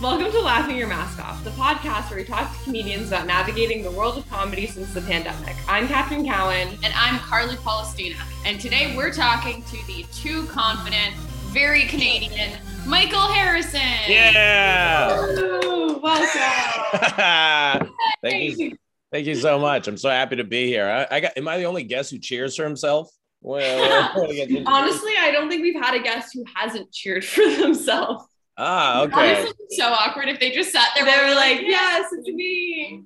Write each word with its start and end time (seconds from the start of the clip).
Welcome 0.00 0.30
to 0.30 0.40
Laughing 0.40 0.76
Your 0.76 0.86
Mask 0.86 1.18
Off, 1.18 1.42
the 1.42 1.50
podcast 1.50 2.08
where 2.08 2.20
we 2.20 2.24
talk 2.24 2.56
to 2.56 2.62
comedians 2.62 3.08
about 3.08 3.26
navigating 3.26 3.82
the 3.82 3.90
world 3.90 4.16
of 4.16 4.30
comedy 4.30 4.68
since 4.68 4.94
the 4.94 5.00
pandemic. 5.00 5.56
I'm 5.66 5.88
Catherine 5.88 6.24
Cowan. 6.24 6.68
And 6.84 6.94
I'm 6.94 7.18
Carly 7.18 7.56
Palestina. 7.56 8.14
And 8.46 8.60
today 8.60 8.96
we're 8.96 9.12
talking 9.12 9.64
to 9.64 9.86
the 9.88 10.04
too 10.12 10.46
confident, 10.46 11.16
very 11.48 11.86
Canadian 11.86 12.52
Michael 12.86 13.26
Harrison. 13.26 13.80
Yeah. 14.06 15.18
Woo, 15.18 15.98
welcome. 15.98 17.92
Thank 18.22 18.56
you. 18.56 18.76
Thank 19.10 19.26
you 19.26 19.34
so 19.34 19.58
much. 19.58 19.88
I'm 19.88 19.96
so 19.96 20.10
happy 20.10 20.36
to 20.36 20.44
be 20.44 20.68
here. 20.68 20.86
I, 20.86 21.16
I 21.16 21.20
got. 21.20 21.36
Am 21.36 21.48
I 21.48 21.58
the 21.58 21.64
only 21.64 21.82
guest 21.82 22.12
who 22.12 22.18
cheers 22.18 22.54
for 22.54 22.62
himself? 22.62 23.10
Well, 23.40 24.12
Honestly, 24.66 25.12
I 25.18 25.30
don't 25.32 25.48
think 25.48 25.62
we've 25.62 25.82
had 25.82 25.94
a 25.94 26.02
guest 26.02 26.30
who 26.34 26.44
hasn't 26.54 26.92
cheered 26.92 27.24
for 27.24 27.44
themselves. 27.56 28.27
Ah, 28.58 29.02
okay. 29.02 29.36
Honestly, 29.36 29.54
it's 29.60 29.76
so 29.76 29.86
awkward 29.86 30.28
if 30.28 30.38
they 30.40 30.50
just 30.50 30.72
sat 30.72 30.88
there. 30.94 31.04
They 31.04 31.16
were 31.16 31.28
we're 31.28 31.34
like, 31.34 31.60
yes, 31.62 32.10
it's 32.12 32.28
me. 32.28 33.04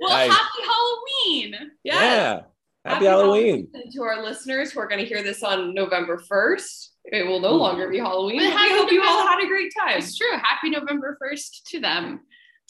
well, 0.00 0.10
Nice. 0.10 0.30
happy 0.30 0.62
Halloween. 0.66 1.70
Yes. 1.82 1.94
yeah. 2.02 2.40
Happy 2.84 3.06
Halloween. 3.06 3.68
And 3.72 3.90
to 3.92 4.02
our 4.02 4.22
listeners 4.22 4.72
who 4.72 4.80
are 4.80 4.86
going 4.86 5.00
to 5.00 5.06
hear 5.06 5.22
this 5.22 5.42
on 5.42 5.72
November 5.72 6.22
1st, 6.30 6.88
it 7.06 7.26
will 7.26 7.40
no 7.40 7.52
longer 7.52 7.88
be 7.88 7.98
Halloween. 7.98 8.38
But 8.38 8.52
But 8.52 8.62
we 8.62 8.68
happy 8.68 8.80
hope 8.80 8.92
you 8.92 9.02
all 9.02 9.26
had 9.26 9.42
a 9.42 9.46
great 9.46 9.72
time. 9.78 9.98
It's 9.98 10.16
true. 10.16 10.32
Happy 10.42 10.68
November 10.70 11.16
1st 11.22 11.62
to 11.70 11.80
them. 11.80 12.20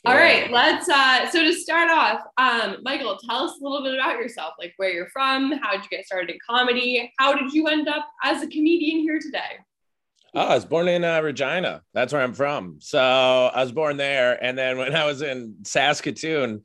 All 0.06 0.12
Yeah. 0.14 0.20
right, 0.20 0.50
let's 0.50 0.88
uh 0.88 1.30
so 1.30 1.42
to 1.42 1.52
start 1.54 1.90
off, 1.90 2.20
um, 2.36 2.76
Michael, 2.82 3.16
tell 3.16 3.44
us 3.44 3.58
a 3.58 3.62
little 3.62 3.82
bit 3.82 3.94
about 3.94 4.18
yourself, 4.18 4.54
like 4.58 4.74
where 4.76 4.90
you're 4.90 5.08
from, 5.10 5.52
how 5.62 5.72
did 5.72 5.82
you 5.82 5.88
get 5.90 6.04
started 6.04 6.30
in 6.30 6.38
comedy? 6.46 7.10
How 7.18 7.34
did 7.34 7.52
you 7.52 7.68
end 7.68 7.88
up 7.88 8.06
as 8.22 8.42
a 8.42 8.46
comedian 8.46 8.98
here 9.00 9.18
today? 9.18 9.58
Oh, 10.34 10.40
I 10.40 10.54
was 10.56 10.64
born 10.64 10.88
in 10.88 11.04
uh, 11.04 11.20
Regina. 11.22 11.82
That's 11.94 12.12
where 12.12 12.20
I'm 12.20 12.34
from. 12.34 12.78
So 12.80 12.98
I 13.00 13.62
was 13.62 13.70
born 13.72 13.96
there, 13.96 14.42
and 14.44 14.58
then 14.58 14.78
when 14.78 14.94
I 14.94 15.06
was 15.06 15.22
in 15.22 15.54
Saskatoon, 15.64 16.62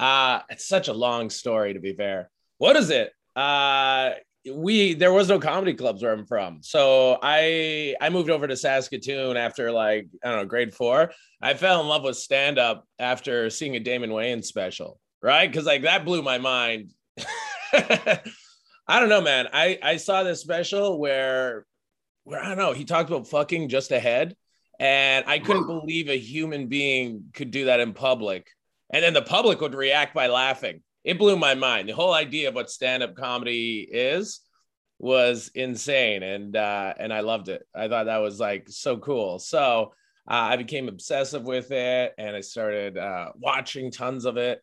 uh, 0.00 0.40
it's 0.50 0.66
such 0.66 0.88
a 0.88 0.92
long 0.92 1.30
story 1.30 1.74
to 1.74 1.80
be 1.80 1.94
fair. 1.94 2.28
What 2.58 2.74
is 2.76 2.90
it? 2.90 3.12
Uh, 3.36 4.10
we 4.52 4.94
there 4.94 5.12
was 5.12 5.28
no 5.28 5.38
comedy 5.38 5.74
clubs 5.74 6.02
where 6.02 6.12
I'm 6.12 6.26
from, 6.26 6.58
so 6.62 7.18
I 7.22 7.94
I 8.00 8.10
moved 8.10 8.30
over 8.30 8.46
to 8.46 8.56
Saskatoon 8.56 9.36
after 9.36 9.72
like 9.72 10.08
I 10.22 10.30
don't 10.30 10.38
know 10.38 10.44
grade 10.44 10.74
four. 10.74 11.12
I 11.40 11.54
fell 11.54 11.80
in 11.80 11.88
love 11.88 12.02
with 12.02 12.16
stand 12.16 12.58
up 12.58 12.86
after 12.98 13.50
seeing 13.50 13.76
a 13.76 13.80
Damon 13.80 14.10
Wayans 14.10 14.44
special, 14.44 15.00
right? 15.22 15.50
Because 15.50 15.66
like 15.66 15.82
that 15.82 16.04
blew 16.04 16.22
my 16.22 16.38
mind. 16.38 16.92
I 17.72 19.00
don't 19.00 19.08
know, 19.08 19.22
man. 19.22 19.48
I 19.52 19.78
I 19.82 19.96
saw 19.96 20.22
this 20.22 20.40
special 20.40 20.98
where 20.98 21.66
where 22.24 22.42
I 22.42 22.48
don't 22.48 22.58
know, 22.58 22.72
he 22.72 22.84
talked 22.84 23.10
about 23.10 23.28
fucking 23.28 23.68
just 23.68 23.92
ahead. 23.92 24.36
And 24.80 25.24
I 25.28 25.38
couldn't 25.38 25.66
believe 25.66 26.08
a 26.08 26.18
human 26.18 26.66
being 26.66 27.26
could 27.32 27.50
do 27.50 27.66
that 27.66 27.80
in 27.80 27.92
public. 27.92 28.48
And 28.92 29.04
then 29.04 29.14
the 29.14 29.22
public 29.22 29.60
would 29.60 29.74
react 29.74 30.14
by 30.14 30.26
laughing. 30.26 30.82
It 31.04 31.18
blew 31.18 31.36
my 31.36 31.54
mind. 31.54 31.88
The 31.88 31.94
whole 31.94 32.14
idea 32.14 32.48
of 32.48 32.54
what 32.54 32.70
stand-up 32.70 33.14
comedy 33.14 33.86
is 33.90 34.40
was 34.98 35.50
insane. 35.54 36.22
And 36.22 36.56
uh, 36.56 36.94
and 36.98 37.12
I 37.12 37.20
loved 37.20 37.48
it. 37.48 37.62
I 37.74 37.88
thought 37.88 38.06
that 38.06 38.18
was 38.18 38.40
like 38.40 38.66
so 38.68 38.96
cool. 38.96 39.38
So 39.38 39.92
uh, 40.28 40.34
I 40.34 40.56
became 40.56 40.88
obsessive 40.88 41.42
with 41.44 41.70
it 41.70 42.14
and 42.16 42.34
I 42.34 42.40
started 42.40 42.96
uh, 42.96 43.30
watching 43.36 43.90
tons 43.90 44.24
of 44.24 44.36
it. 44.36 44.60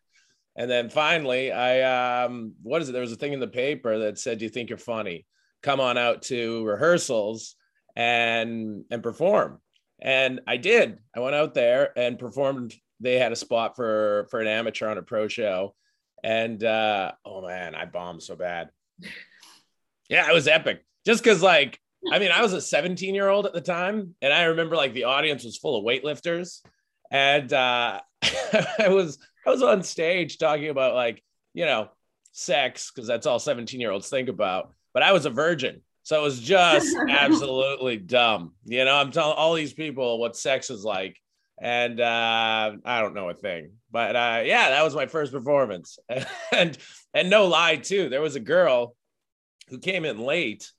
And 0.56 0.70
then 0.70 0.90
finally, 0.90 1.52
I 1.52 2.24
um, 2.24 2.54
what 2.62 2.82
is 2.82 2.88
it? 2.88 2.92
There 2.92 3.00
was 3.00 3.12
a 3.12 3.16
thing 3.16 3.32
in 3.32 3.40
the 3.40 3.48
paper 3.48 4.00
that 4.00 4.18
said, 4.18 4.38
"Do 4.38 4.44
you 4.44 4.50
think 4.50 4.68
you're 4.68 4.78
funny? 4.78 5.26
Come 5.62 5.80
on 5.80 5.96
out 5.96 6.22
to 6.22 6.64
rehearsals 6.66 7.54
and 7.96 8.84
and 8.90 9.02
perform." 9.02 9.60
And 10.00 10.40
I 10.46 10.58
did. 10.58 10.98
I 11.16 11.20
went 11.20 11.36
out 11.36 11.54
there 11.54 11.96
and 11.96 12.18
performed. 12.18 12.74
They 13.00 13.18
had 13.18 13.32
a 13.32 13.36
spot 13.36 13.76
for 13.76 14.26
for 14.30 14.40
an 14.40 14.46
amateur 14.46 14.88
on 14.90 14.98
a 14.98 15.02
pro 15.02 15.26
show, 15.26 15.74
and 16.22 16.62
uh, 16.62 17.12
oh 17.24 17.46
man, 17.46 17.74
I 17.74 17.84
bombed 17.84 18.22
so 18.22 18.36
bad. 18.36 18.70
Yeah, 20.08 20.28
it 20.28 20.34
was 20.34 20.48
epic. 20.48 20.84
Just 21.04 21.22
because, 21.22 21.42
like, 21.42 21.80
I 22.12 22.18
mean, 22.18 22.30
I 22.30 22.42
was 22.42 22.52
a 22.52 22.60
17 22.60 23.14
year 23.14 23.28
old 23.28 23.46
at 23.46 23.52
the 23.52 23.60
time, 23.60 24.14
and 24.20 24.32
I 24.32 24.44
remember 24.44 24.76
like 24.76 24.92
the 24.92 25.04
audience 25.04 25.44
was 25.44 25.56
full 25.56 25.78
of 25.78 25.84
weightlifters, 25.84 26.60
and 27.10 27.52
uh, 27.52 28.00
I 28.78 28.88
was 28.88 29.18
I 29.46 29.50
was 29.50 29.62
on 29.62 29.82
stage 29.82 30.38
talking 30.38 30.68
about 30.68 30.94
like 30.94 31.22
you 31.54 31.64
know 31.64 31.88
sex 32.32 32.90
because 32.90 33.06
that's 33.06 33.26
all 33.26 33.38
17 33.38 33.80
year 33.80 33.90
olds 33.90 34.08
think 34.08 34.28
about. 34.28 34.72
But 34.94 35.02
I 35.02 35.12
was 35.12 35.26
a 35.26 35.30
virgin, 35.30 35.82
so 36.02 36.20
it 36.20 36.22
was 36.22 36.40
just 36.40 36.94
absolutely 37.08 37.96
dumb. 37.96 38.54
You 38.64 38.84
know, 38.84 38.94
I'm 38.94 39.12
telling 39.12 39.36
all 39.36 39.54
these 39.54 39.72
people 39.72 40.18
what 40.18 40.36
sex 40.36 40.70
is 40.70 40.84
like, 40.84 41.16
and 41.62 42.00
uh, 42.00 42.72
I 42.84 43.00
don't 43.00 43.14
know 43.14 43.30
a 43.30 43.34
thing. 43.34 43.74
But 43.90 44.16
uh, 44.16 44.42
yeah, 44.44 44.70
that 44.70 44.82
was 44.82 44.96
my 44.96 45.06
first 45.06 45.32
performance, 45.32 45.98
and 46.52 46.76
and 47.14 47.30
no 47.30 47.46
lie 47.46 47.76
too, 47.76 48.08
there 48.08 48.20
was 48.20 48.36
a 48.36 48.40
girl 48.40 48.96
who 49.68 49.78
came 49.78 50.04
in 50.04 50.18
late, 50.18 50.70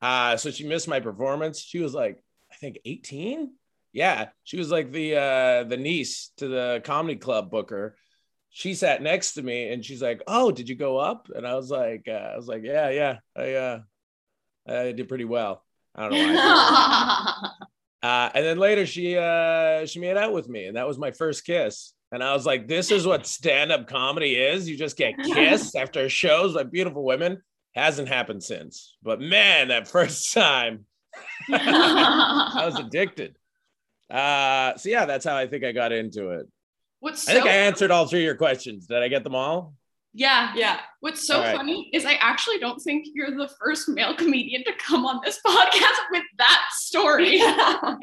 uh, 0.00 0.36
so 0.36 0.50
she 0.50 0.66
missed 0.66 0.88
my 0.88 1.00
performance. 1.00 1.60
She 1.60 1.80
was 1.80 1.92
like, 1.92 2.22
I 2.50 2.54
think 2.54 2.78
18 2.84 3.50
yeah 3.92 4.28
she 4.44 4.56
was 4.56 4.70
like 4.70 4.90
the 4.90 5.16
uh 5.16 5.64
the 5.64 5.76
niece 5.76 6.30
to 6.38 6.48
the 6.48 6.80
comedy 6.84 7.16
club 7.16 7.50
booker 7.50 7.96
she 8.50 8.74
sat 8.74 9.02
next 9.02 9.34
to 9.34 9.42
me 9.42 9.70
and 9.70 9.84
she's 9.84 10.02
like 10.02 10.22
oh 10.26 10.50
did 10.50 10.68
you 10.68 10.74
go 10.74 10.96
up 10.96 11.28
and 11.34 11.46
i 11.46 11.54
was 11.54 11.70
like 11.70 12.06
uh, 12.08 12.12
i 12.12 12.36
was 12.36 12.48
like 12.48 12.62
yeah 12.64 12.88
yeah 12.88 13.18
i 13.36 13.52
uh 13.52 13.80
i 14.66 14.92
did 14.92 15.08
pretty 15.08 15.24
well 15.24 15.62
i 15.94 16.08
don't 16.08 16.12
know 16.12 16.34
why. 16.34 17.48
uh 18.02 18.30
and 18.34 18.44
then 18.44 18.58
later 18.58 18.86
she 18.86 19.16
uh 19.16 19.86
she 19.86 20.00
made 20.00 20.16
out 20.16 20.32
with 20.32 20.48
me 20.48 20.66
and 20.66 20.76
that 20.76 20.86
was 20.86 20.98
my 20.98 21.10
first 21.10 21.44
kiss 21.44 21.94
and 22.10 22.22
i 22.22 22.32
was 22.32 22.44
like 22.46 22.68
this 22.68 22.90
is 22.90 23.06
what 23.06 23.26
stand-up 23.26 23.86
comedy 23.86 24.34
is 24.34 24.68
you 24.68 24.76
just 24.76 24.96
get 24.96 25.14
kissed 25.18 25.76
after 25.76 26.08
shows 26.08 26.54
by 26.54 26.62
beautiful 26.62 27.04
women 27.04 27.40
hasn't 27.74 28.08
happened 28.08 28.42
since 28.42 28.96
but 29.02 29.20
man 29.20 29.68
that 29.68 29.88
first 29.88 30.32
time 30.32 30.84
i 31.52 32.62
was 32.64 32.78
addicted 32.78 33.36
uh, 34.12 34.76
so 34.76 34.90
yeah, 34.90 35.06
that's 35.06 35.24
how 35.24 35.34
I 35.34 35.46
think 35.46 35.64
I 35.64 35.72
got 35.72 35.90
into 35.90 36.30
it. 36.30 36.46
What's 37.00 37.26
I 37.26 37.32
think 37.32 37.44
so 37.44 37.50
I 37.50 37.54
answered 37.54 37.90
all 37.90 38.06
three 38.06 38.20
of 38.20 38.24
your 38.24 38.34
questions. 38.36 38.86
Did 38.86 38.98
I 38.98 39.08
get 39.08 39.24
them 39.24 39.34
all? 39.34 39.74
Yeah. 40.14 40.52
Yeah. 40.54 40.80
What's 41.00 41.26
so 41.26 41.36
All 41.36 41.42
right. 41.42 41.56
funny 41.56 41.90
is 41.92 42.04
I 42.04 42.14
actually 42.14 42.58
don't 42.58 42.78
think 42.80 43.06
you're 43.14 43.30
the 43.30 43.48
first 43.60 43.88
male 43.88 44.14
comedian 44.14 44.62
to 44.64 44.72
come 44.78 45.04
on 45.06 45.20
this 45.24 45.40
podcast 45.46 46.00
with 46.10 46.22
that 46.38 46.60
story. 46.72 47.40
and 47.40 47.50
I 47.52 47.96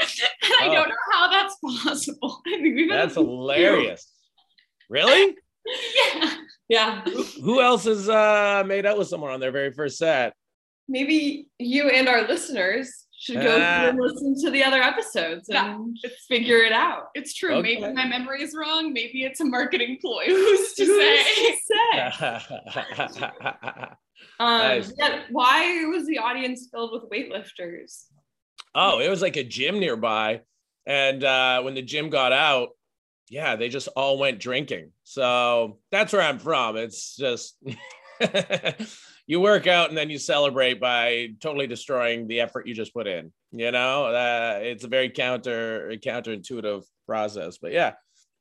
Oh. 0.63 0.73
don't 0.73 0.89
know 0.89 0.95
how 1.11 1.29
that's 1.29 1.55
possible. 1.83 2.41
I 2.47 2.51
think 2.61 2.75
we've 2.75 2.89
had 2.91 2.99
That's 3.09 3.17
a 3.17 3.21
few. 3.21 3.25
hilarious. 3.29 4.11
Really? 4.89 5.35
yeah. 6.15 6.33
Yeah. 6.67 7.01
Who 7.43 7.61
else 7.61 7.85
has 7.85 8.09
uh, 8.09 8.63
made 8.65 8.85
out 8.85 8.97
with 8.97 9.07
someone 9.07 9.31
on 9.31 9.39
their 9.39 9.51
very 9.51 9.71
first 9.71 9.97
set? 9.97 10.33
Maybe 10.87 11.47
you 11.59 11.89
and 11.89 12.07
our 12.07 12.27
listeners 12.27 13.05
should 13.19 13.35
go 13.35 13.55
through 13.55 13.89
and 13.89 13.99
listen 13.99 14.41
to 14.43 14.49
the 14.49 14.63
other 14.63 14.81
episodes 14.81 15.49
and 15.49 15.97
figure 16.27 16.59
it 16.59 16.71
out. 16.71 17.09
It's 17.13 17.33
true. 17.33 17.55
Okay. 17.55 17.79
Maybe 17.79 17.93
my 17.93 18.05
memory 18.05 18.41
is 18.41 18.55
wrong. 18.57 18.93
Maybe 18.93 19.23
it's 19.23 19.41
a 19.41 19.45
marketing 19.45 19.97
ploy. 20.01 20.23
Who's 20.27 20.73
to 20.75 20.85
Who's 20.85 20.99
say? 21.01 22.11
to 22.11 23.17
say? 23.41 23.87
Um, 24.37 24.57
Nice. 24.59 24.93
yeah, 24.97 25.23
why 25.31 25.85
was 25.85 26.05
the 26.05 26.17
audience 26.17 26.67
filled 26.71 26.91
with 26.91 27.09
weightlifters? 27.09 28.05
oh, 28.75 28.99
it 28.99 29.09
was 29.09 29.21
like 29.21 29.35
a 29.37 29.43
gym 29.43 29.79
nearby. 29.79 30.41
And 30.85 31.23
uh, 31.23 31.61
when 31.61 31.73
the 31.73 31.81
gym 31.81 32.09
got 32.09 32.31
out, 32.33 32.69
yeah, 33.29 33.55
they 33.55 33.69
just 33.69 33.87
all 33.95 34.17
went 34.17 34.39
drinking. 34.39 34.91
So 35.03 35.79
that's 35.91 36.11
where 36.13 36.21
I'm 36.21 36.39
from. 36.39 36.75
It's 36.77 37.15
just 37.15 37.55
you 39.29 39.39
work 39.39 39.67
out 39.67 39.89
and 39.89 39.97
then 39.97 40.09
you 40.09 40.17
celebrate 40.17 40.81
by 40.81 41.27
totally 41.39 41.67
destroying 41.67 42.25
the 42.25 42.39
effort 42.39 42.65
you 42.65 42.73
just 42.73 42.95
put 42.95 43.05
in. 43.05 43.31
You 43.51 43.71
know, 43.71 44.05
uh, 44.05 44.57
it's 44.59 44.83
a 44.83 44.87
very 44.87 45.11
counter 45.11 45.93
counterintuitive 46.03 46.83
process. 47.05 47.59
But 47.59 47.71
yeah, 47.71 47.93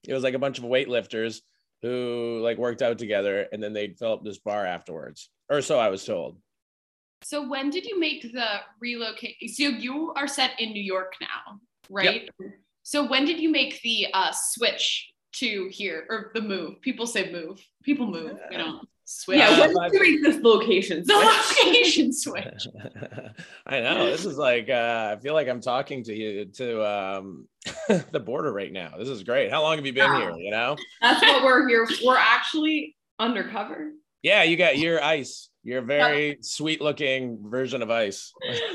it 0.08 0.14
was 0.14 0.22
like 0.22 0.32
a 0.32 0.38
bunch 0.38 0.56
of 0.56 0.64
weightlifters 0.64 1.42
who 1.82 2.40
like 2.42 2.56
worked 2.56 2.80
out 2.80 2.96
together 2.96 3.46
and 3.52 3.62
then 3.62 3.74
they'd 3.74 3.98
fill 3.98 4.14
up 4.14 4.24
this 4.24 4.38
bar 4.38 4.64
afterwards, 4.64 5.28
or 5.50 5.60
so 5.60 5.78
I 5.78 5.90
was 5.90 6.06
told. 6.06 6.38
So 7.22 7.46
when 7.46 7.68
did 7.68 7.84
you 7.84 8.00
make 8.00 8.22
the 8.22 8.60
relocate? 8.80 9.36
So 9.50 9.64
you 9.64 10.14
are 10.16 10.26
set 10.26 10.58
in 10.58 10.72
New 10.72 10.82
York 10.82 11.12
now, 11.20 11.60
right? 11.90 12.30
So 12.82 13.06
when 13.06 13.26
did 13.26 13.40
you 13.40 13.50
make 13.50 13.82
the 13.82 14.06
uh, 14.14 14.32
switch 14.32 15.12
to 15.34 15.68
here 15.70 16.06
or 16.08 16.30
the 16.34 16.40
move? 16.40 16.80
People 16.80 17.06
say 17.06 17.30
move. 17.30 17.62
People 17.82 18.06
move. 18.06 18.38
You 18.50 18.56
know, 18.56 18.80
switch. 19.08 19.38
Yeah, 19.38 19.48
Uh, 19.50 19.60
when 19.60 19.74
my- 19.74 19.88
did 19.88 20.00
you 20.06 20.20
make 20.20 20.22
this 20.22 20.42
location? 20.42 21.02
the 21.06 21.14
switch? 21.14 21.66
location 21.66 22.12
switch. 22.24 22.66
I 23.66 23.80
know 23.80 24.06
this 24.06 24.24
is 24.24 24.36
like 24.36 24.68
uh, 24.68 25.16
I 25.16 25.20
feel 25.20 25.34
like 25.34 25.48
I'm 25.48 25.60
talking 25.60 26.04
to 26.04 26.14
you 26.14 26.44
to 26.46 26.86
um, 26.86 27.48
the 28.10 28.20
border 28.20 28.52
right 28.52 28.72
now. 28.72 28.94
This 28.98 29.08
is 29.08 29.22
great. 29.22 29.50
How 29.50 29.62
long 29.62 29.76
have 29.76 29.86
you 29.86 29.92
been 29.92 30.14
here? 30.14 30.32
You 30.36 30.50
know? 30.50 30.76
That's 31.00 31.22
what 31.22 31.42
we're 31.42 31.66
here. 31.68 31.86
We're 32.04 32.16
actually 32.16 32.96
undercover. 33.18 33.92
Yeah, 34.22 34.42
you 34.42 34.56
got 34.56 34.78
your 34.78 35.02
ice. 35.02 35.48
You're 35.64 35.78
a 35.80 35.84
very 35.84 36.38
sweet 36.40 36.80
looking 36.80 37.38
version 37.42 37.82
of 37.82 37.90
ice. 37.90 38.32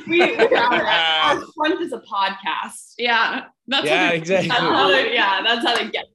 We, 0.08 0.20
we 0.20 0.36
are. 0.36 0.86
Our 0.86 1.44
front 1.56 1.82
is 1.82 1.92
a 1.92 2.00
podcast. 2.00 2.94
Yeah. 2.98 3.46
That's 3.68 3.86
yeah, 3.86 4.06
what 4.08 4.16
exactly. 4.16 4.50
That's 4.50 4.62
how 4.62 4.88
they, 4.90 5.14
yeah, 5.14 5.42
that's 5.44 5.66
how 5.66 5.76
they 5.78 5.90
get 5.90 6.06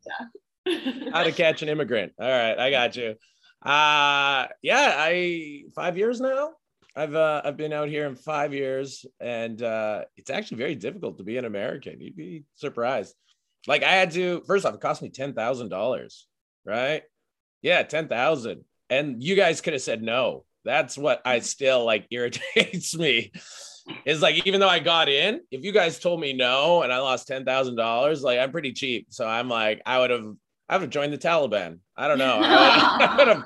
you. 0.66 1.10
How 1.12 1.24
to 1.24 1.32
catch 1.32 1.62
an 1.62 1.68
immigrant. 1.68 2.12
All 2.20 2.28
right, 2.28 2.58
I 2.58 2.70
got 2.70 2.94
you. 2.96 3.16
Uh 3.62 4.46
yeah, 4.62 4.94
I 4.96 5.64
five 5.74 5.98
years 5.98 6.20
now. 6.20 6.52
I've 6.98 7.14
uh, 7.14 7.42
I've 7.44 7.56
been 7.56 7.72
out 7.72 7.88
here 7.88 8.06
in 8.06 8.16
five 8.16 8.52
years, 8.52 9.06
and 9.20 9.62
uh, 9.62 10.04
it's 10.16 10.30
actually 10.30 10.56
very 10.56 10.74
difficult 10.74 11.18
to 11.18 11.24
be 11.24 11.36
an 11.36 11.44
American. 11.44 12.00
You'd 12.00 12.16
be 12.16 12.42
surprised. 12.56 13.14
Like 13.68 13.84
I 13.84 13.92
had 13.92 14.10
to 14.12 14.42
first 14.48 14.66
off, 14.66 14.74
it 14.74 14.80
cost 14.80 15.00
me 15.00 15.10
ten 15.10 15.32
thousand 15.32 15.68
dollars, 15.68 16.26
right? 16.64 17.02
Yeah, 17.62 17.84
ten 17.84 18.08
thousand, 18.08 18.64
and 18.90 19.22
you 19.22 19.36
guys 19.36 19.60
could 19.60 19.74
have 19.74 19.82
said 19.82 20.02
no. 20.02 20.44
That's 20.64 20.98
what 20.98 21.22
I 21.24 21.38
still 21.54 21.84
like 21.84 22.08
irritates 22.10 22.96
me. 22.96 23.30
Is 24.04 24.20
like 24.20 24.44
even 24.44 24.58
though 24.58 24.68
I 24.68 24.80
got 24.80 25.08
in, 25.08 25.40
if 25.52 25.64
you 25.64 25.70
guys 25.70 26.00
told 26.00 26.20
me 26.20 26.32
no 26.32 26.82
and 26.82 26.92
I 26.92 26.98
lost 26.98 27.28
ten 27.28 27.44
thousand 27.44 27.76
dollars, 27.76 28.24
like 28.24 28.40
I'm 28.40 28.50
pretty 28.50 28.72
cheap, 28.72 29.06
so 29.10 29.24
I'm 29.24 29.48
like 29.48 29.80
I 29.86 30.00
would 30.00 30.10
have 30.10 30.34
I 30.68 30.74
would 30.76 30.82
have 30.82 30.90
joined 30.90 31.12
the 31.12 31.18
Taliban. 31.18 31.78
I 31.96 32.08
don't 32.08 32.18
know. 32.18 32.38
I 32.42 33.14
would 33.18 33.28
have. 33.28 33.44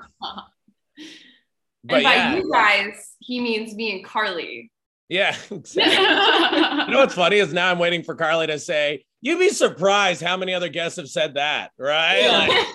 But 1.84 1.96
and 1.96 2.04
by 2.04 2.12
yeah, 2.14 2.36
you 2.36 2.50
guys, 2.52 3.14
he 3.18 3.40
means 3.40 3.74
me 3.74 3.96
and 3.96 4.04
Carly. 4.04 4.70
yeah, 5.08 5.36
exactly. 5.50 5.92
You 5.94 6.90
know 6.92 6.98
what's 7.00 7.14
funny 7.14 7.36
is 7.36 7.52
now 7.52 7.70
I'm 7.70 7.78
waiting 7.78 8.02
for 8.04 8.14
Carly 8.14 8.46
to 8.46 8.58
say, 8.58 9.04
"You'd 9.20 9.38
be 9.40 9.48
surprised 9.48 10.22
how 10.22 10.36
many 10.36 10.54
other 10.54 10.68
guests 10.68 10.96
have 10.98 11.08
said 11.08 11.34
that." 11.34 11.70
Right? 11.78 12.28
Like, 12.28 12.66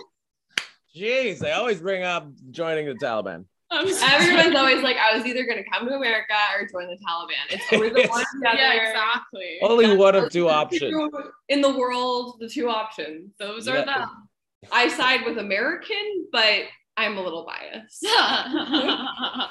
Jeez, 0.96 1.40
they 1.40 1.52
always 1.52 1.80
bring 1.80 2.04
up 2.04 2.28
joining 2.52 2.88
the 2.88 2.96
Taliban. 2.96 3.46
I'm 3.70 3.86
Everyone's 3.88 4.56
always 4.56 4.82
like, 4.82 4.96
I 4.98 5.16
was 5.18 5.26
either 5.26 5.44
going 5.46 5.62
to 5.62 5.70
come 5.70 5.88
to 5.90 5.94
America 5.94 6.34
or 6.58 6.66
join 6.68 6.88
the 6.88 6.98
Taliban. 7.06 7.36
It's 7.50 7.64
always 7.74 7.92
the 7.94 8.08
one 8.08 8.22
or 8.22 8.26
the 8.42 8.48
other. 8.50 8.58
yeah, 8.58 8.74
exactly. 8.90 9.58
Only 9.62 9.96
one 9.98 10.16
of 10.16 10.32
two 10.32 10.48
options. 10.50 11.12
In 11.50 11.60
the 11.62 11.78
world, 11.78 12.38
the 12.40 12.48
two 12.50 12.70
options. 12.70 13.34
Those 13.40 13.68
Yeah. 13.68 13.74
are 13.82 13.86
them. 13.86 14.27
I 14.72 14.88
side 14.90 15.22
with 15.26 15.38
American, 15.38 16.28
but 16.32 16.64
I'm 16.96 17.18
a 17.18 17.22
little 17.22 17.46
biased. 17.46 18.04
I 18.08 19.50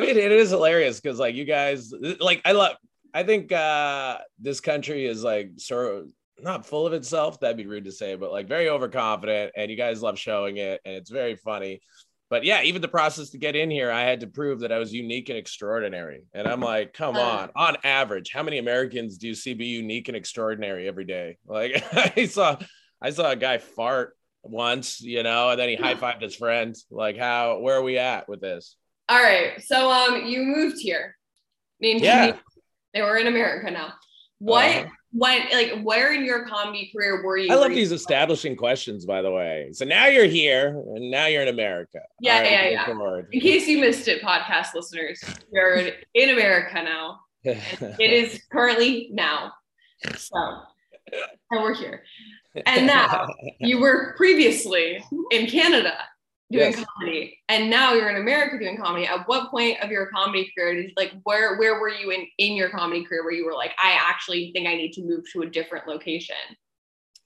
mean, 0.00 0.10
it 0.16 0.32
is 0.32 0.50
hilarious 0.50 1.00
because 1.00 1.18
like 1.18 1.34
you 1.34 1.44
guys, 1.44 1.92
like 2.20 2.42
I 2.44 2.52
love. 2.52 2.76
I 3.14 3.22
think 3.22 3.50
uh 3.50 4.18
this 4.38 4.60
country 4.60 5.06
is 5.06 5.24
like 5.24 5.52
sort 5.56 5.94
of 5.96 6.10
not 6.38 6.66
full 6.66 6.86
of 6.86 6.92
itself. 6.92 7.40
That'd 7.40 7.56
be 7.56 7.66
rude 7.66 7.86
to 7.86 7.92
say, 7.92 8.14
but 8.14 8.30
like 8.30 8.46
very 8.48 8.68
overconfident, 8.68 9.52
and 9.56 9.70
you 9.70 9.76
guys 9.76 10.02
love 10.02 10.18
showing 10.18 10.58
it, 10.58 10.80
and 10.84 10.94
it's 10.94 11.10
very 11.10 11.36
funny. 11.36 11.80
But 12.28 12.44
yeah, 12.44 12.62
even 12.62 12.82
the 12.82 12.88
process 12.88 13.30
to 13.30 13.38
get 13.38 13.54
in 13.54 13.70
here, 13.70 13.90
I 13.90 14.02
had 14.02 14.20
to 14.20 14.26
prove 14.26 14.60
that 14.60 14.72
I 14.72 14.78
was 14.78 14.92
unique 14.92 15.28
and 15.28 15.38
extraordinary. 15.38 16.24
And 16.34 16.48
I'm 16.48 16.60
like, 16.60 16.92
come 16.92 17.14
Uh. 17.16 17.20
on. 17.20 17.50
On 17.54 17.76
average, 17.84 18.32
how 18.32 18.42
many 18.42 18.58
Americans 18.58 19.16
do 19.16 19.28
you 19.28 19.34
see 19.34 19.54
be 19.54 19.66
unique 19.66 20.08
and 20.08 20.16
extraordinary 20.16 20.88
every 20.88 21.04
day? 21.04 21.38
Like 21.46 21.84
I 22.16 22.26
saw, 22.26 22.58
I 23.00 23.10
saw 23.10 23.30
a 23.30 23.36
guy 23.36 23.58
fart 23.58 24.16
once, 24.48 25.00
you 25.00 25.22
know, 25.22 25.50
and 25.50 25.60
then 25.60 25.68
he 25.68 25.76
high 25.76 25.94
fived 25.94 26.22
his 26.22 26.34
friend. 26.36 26.76
Like, 26.90 27.16
how? 27.16 27.58
Where 27.60 27.76
are 27.76 27.82
we 27.82 27.98
at 27.98 28.28
with 28.28 28.40
this? 28.40 28.76
All 29.08 29.22
right. 29.22 29.62
So 29.64 29.90
um 29.90 30.26
you 30.26 30.42
moved 30.42 30.78
here. 30.80 31.16
Yeah. 31.80 32.28
Kimmy, 32.32 32.38
they 32.94 33.02
were 33.02 33.16
in 33.16 33.26
America 33.26 33.70
now. 33.70 33.94
What 34.38 34.64
Uh-huh. 34.66 34.86
when 35.12 35.40
like 35.52 35.80
where 35.82 36.12
in 36.12 36.24
your 36.24 36.46
comedy 36.46 36.90
career 36.94 37.22
were 37.24 37.36
you? 37.38 37.52
I 37.52 37.56
love 37.56 37.70
these 37.70 37.92
establishing 37.92 38.56
questions, 38.56 39.04
by 39.06 39.22
the 39.22 39.30
way. 39.30 39.70
So 39.72 39.84
now 39.84 40.06
you're 40.08 40.26
here, 40.26 40.68
and 40.94 41.10
now 41.10 41.26
you're 41.26 41.42
in 41.42 41.48
America. 41.48 42.00
Yeah, 42.20 42.40
right, 42.40 42.50
yeah, 42.50 42.68
yeah. 42.70 42.86
forward. 42.86 43.28
In 43.32 43.40
case 43.40 43.66
you 43.66 43.78
missed 43.80 44.08
it, 44.08 44.22
podcast 44.22 44.74
listeners, 44.74 45.22
you're 45.52 45.74
in, 45.76 45.92
in 46.14 46.30
America 46.30 46.82
now. 46.82 47.20
It 47.44 48.10
is 48.10 48.42
currently 48.50 49.08
now. 49.12 49.52
So 50.16 50.36
and 51.50 51.62
we're 51.62 51.74
here. 51.74 52.02
And 52.64 52.86
now 52.86 53.28
you 53.60 53.80
were 53.80 54.14
previously 54.16 55.04
in 55.30 55.46
Canada 55.46 55.96
doing 56.50 56.72
Yes. 56.72 56.84
comedy, 56.96 57.38
and 57.48 57.68
now 57.68 57.92
you're 57.94 58.08
in 58.08 58.16
America 58.16 58.58
doing 58.58 58.76
comedy. 58.76 59.04
At 59.06 59.26
what 59.28 59.50
point 59.50 59.80
of 59.82 59.90
your 59.90 60.06
comedy 60.06 60.50
career 60.56 60.74
did 60.74 60.92
like 60.96 61.12
where 61.24 61.56
where 61.58 61.80
were 61.80 61.88
you 61.88 62.10
in 62.10 62.26
in 62.38 62.54
your 62.54 62.70
comedy 62.70 63.04
career 63.04 63.24
where 63.24 63.32
you 63.32 63.44
were 63.44 63.54
like, 63.54 63.72
I 63.82 63.98
actually 64.00 64.52
think 64.52 64.68
I 64.68 64.74
need 64.76 64.92
to 64.92 65.02
move 65.02 65.24
to 65.32 65.42
a 65.42 65.46
different 65.46 65.88
location? 65.88 66.36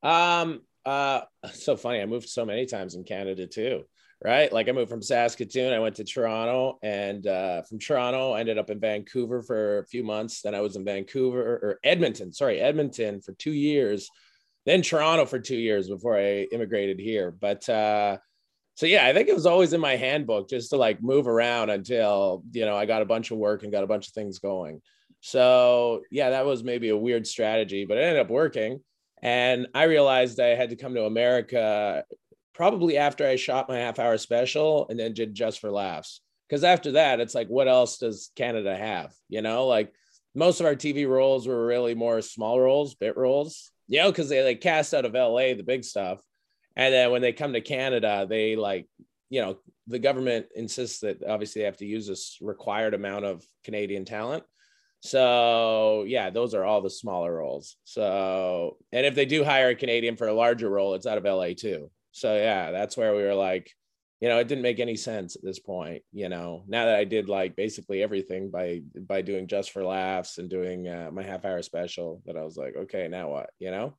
Um, 0.03 0.63
uh, 0.87 1.23
so 1.53 1.77
funny. 1.77 2.01
I 2.01 2.07
moved 2.07 2.29
so 2.29 2.45
many 2.47 2.65
times 2.65 2.95
in 2.95 3.05
Canada 3.05 3.47
too, 3.47 3.85
right? 4.25 4.51
Like 4.51 4.69
I 4.69 4.73
moved 4.73 4.91
from 4.91 5.03
Saskatoon, 5.03 5.75
I 5.75 5.79
went 5.79 5.97
to 5.97 6.05
Toronto, 6.05 6.79
and 6.83 7.27
uh, 7.27 7.63
from 7.63 7.79
Toronto, 7.79 8.33
I 8.33 8.41
ended 8.41 8.57
up 8.57 8.71
in 8.71 8.81
Vancouver 8.81 9.43
for 9.43 9.81
a 9.81 9.87
few 9.87 10.03
months. 10.03 10.41
Then 10.41 10.55
I 10.55 10.61
was 10.61 10.77
in 10.77 10.85
Vancouver 10.85 11.41
or 11.41 11.79
Edmonton, 11.85 12.33
sorry, 12.33 12.59
Edmonton 12.61 13.21
for 13.21 13.33
two 13.33 13.53
years, 13.53 14.09
then 14.67 14.83
Toronto 14.83 15.25
for 15.25 15.39
two 15.39 15.57
years 15.57 15.89
before 15.89 16.17
I 16.17 16.47
immigrated 16.53 16.99
here. 16.99 17.31
But 17.31 17.69
uh, 17.69 18.19
so 18.75 18.87
yeah, 18.87 19.07
I 19.07 19.13
think 19.13 19.29
it 19.29 19.35
was 19.35 19.47
always 19.47 19.73
in 19.73 19.81
my 19.81 19.97
handbook 19.97 20.49
just 20.49 20.71
to 20.71 20.77
like 20.77 21.03
move 21.03 21.27
around 21.27 21.71
until 21.71 22.43
you 22.53 22.65
know 22.65 22.77
I 22.77 22.87
got 22.87 23.03
a 23.03 23.07
bunch 23.07 23.31
of 23.31 23.39
work 23.39 23.63
and 23.63 23.73
got 23.73 23.85
a 23.85 23.89
bunch 23.89 24.09
of 24.09 24.15
things 24.15 24.39
going. 24.39 24.81
So 25.21 26.03
yeah, 26.11 26.31
that 26.31 26.47
was 26.47 26.65
maybe 26.65 26.89
a 26.89 26.97
weird 26.97 27.27
strategy, 27.27 27.85
but 27.85 27.99
it 27.99 28.03
ended 28.03 28.21
up 28.21 28.31
working. 28.31 28.81
And 29.23 29.67
I 29.75 29.85
realized 29.85 30.41
I 30.41 30.55
had 30.55 30.71
to 30.71 30.77
come 30.77 30.95
to 30.95 31.05
America 31.05 32.05
probably 32.55 32.97
after 32.97 33.27
I 33.27 33.37
shot 33.37 33.69
my 33.69 33.77
half 33.77 33.99
hour 33.99 34.17
special 34.19 34.87
and 34.89 34.99
then 34.99 35.13
did 35.13 35.35
just 35.35 35.61
for 35.61 35.71
laughs. 35.71 36.21
Because 36.49 36.65
after 36.65 36.93
that, 36.93 37.21
it's 37.21 37.35
like, 37.35 37.49
what 37.49 37.69
else 37.69 37.99
does 37.99 38.31
Canada 38.35 38.77
have? 38.77 39.13
You 39.29 39.41
know, 39.43 39.67
like 39.67 39.93
most 40.35 40.61
of 40.61 40.67
our 40.67 40.75
TV 40.75 41.09
roles 41.09 41.47
were 41.47 41.67
really 41.67 41.95
more 41.95 42.23
small 42.23 42.59
roles, 42.61 42.95
bit 42.95 43.17
roles, 43.17 43.71
you 43.91 43.99
know, 43.99 44.11
because 44.11 44.29
they 44.29 44.43
like 44.45 44.61
cast 44.61 44.95
out 44.95 45.05
of 45.05 45.15
LA, 45.15 45.53
the 45.53 45.65
big 45.67 45.85
stuff. 45.85 46.21
And 46.77 46.95
then 46.95 47.11
when 47.11 47.23
they 47.23 47.33
come 47.33 47.53
to 47.53 47.61
Canada, 47.61 48.25
they 48.27 48.55
like, 48.55 48.87
you 49.29 49.43
know, 49.43 49.59
the 49.89 49.99
government 49.99 50.47
insists 50.55 51.01
that 51.01 51.25
obviously 51.29 51.61
they 51.61 51.67
have 51.67 51.77
to 51.79 51.87
use 51.87 52.07
this 52.07 52.39
required 52.41 52.95
amount 52.95 53.25
of 53.25 53.45
Canadian 53.65 54.05
talent. 54.05 54.45
So 55.01 56.05
yeah, 56.07 56.31
those 56.31 56.55
are 56.55 56.65
all 56.65 56.81
the 56.81 56.89
smaller 56.89 57.35
roles. 57.35 57.77
So 57.83 58.77
and 58.93 59.05
if 59.05 59.17
they 59.17 59.27
do 59.27 59.43
hire 59.43 59.71
a 59.71 59.75
Canadian 59.75 60.17
for 60.17 60.29
a 60.29 60.35
larger 60.35 60.71
role, 60.71 60.95
it's 60.95 61.07
out 61.07 61.19
of 61.19 61.25
LA 61.25 61.55
too. 61.57 61.91
So 62.13 62.37
yeah, 62.37 62.71
that's 62.71 62.97
where 62.97 63.17
we 63.17 63.25
were 63.25 63.35
like, 63.35 63.73
you 64.21 64.29
know, 64.29 64.39
it 64.39 64.49
didn't 64.49 64.63
make 64.63 64.81
any 64.81 64.97
sense 64.97 65.35
at 65.35 65.43
this 65.43 65.59
point. 65.59 66.03
You 66.13 66.29
know, 66.29 66.63
now 66.69 66.85
that 66.87 66.97
I 66.97 67.05
did 67.05 67.29
like 67.29 67.57
basically 67.57 68.03
everything 68.03 68.51
by 68.51 68.83
by 68.95 69.23
doing 69.23 69.47
just 69.47 69.71
for 69.73 69.83
laughs 69.85 70.39
and 70.39 70.49
doing 70.51 70.89
uh, 70.89 71.11
my 71.13 71.23
half 71.23 71.45
hour 71.45 71.63
special, 71.63 72.23
that 72.27 72.37
I 72.37 72.45
was 72.45 72.57
like, 72.57 72.77
okay, 72.77 73.09
now 73.09 73.31
what? 73.31 73.51
You 73.59 73.71
know. 73.71 73.97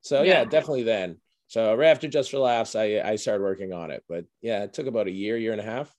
So 0.00 0.22
yeah, 0.22 0.40
Yeah. 0.40 0.44
definitely 0.46 0.82
then. 0.82 1.18
So 1.46 1.74
right 1.74 1.88
after 1.90 2.08
just 2.08 2.30
for 2.30 2.38
laughs, 2.38 2.74
I 2.74 3.00
I 3.04 3.16
started 3.16 3.42
working 3.42 3.72
on 3.72 3.90
it. 3.90 4.02
But 4.08 4.24
yeah, 4.40 4.64
it 4.64 4.72
took 4.72 4.86
about 4.86 5.06
a 5.06 5.12
year, 5.12 5.36
year 5.36 5.52
and 5.52 5.60
a 5.60 5.64
half. 5.64 5.94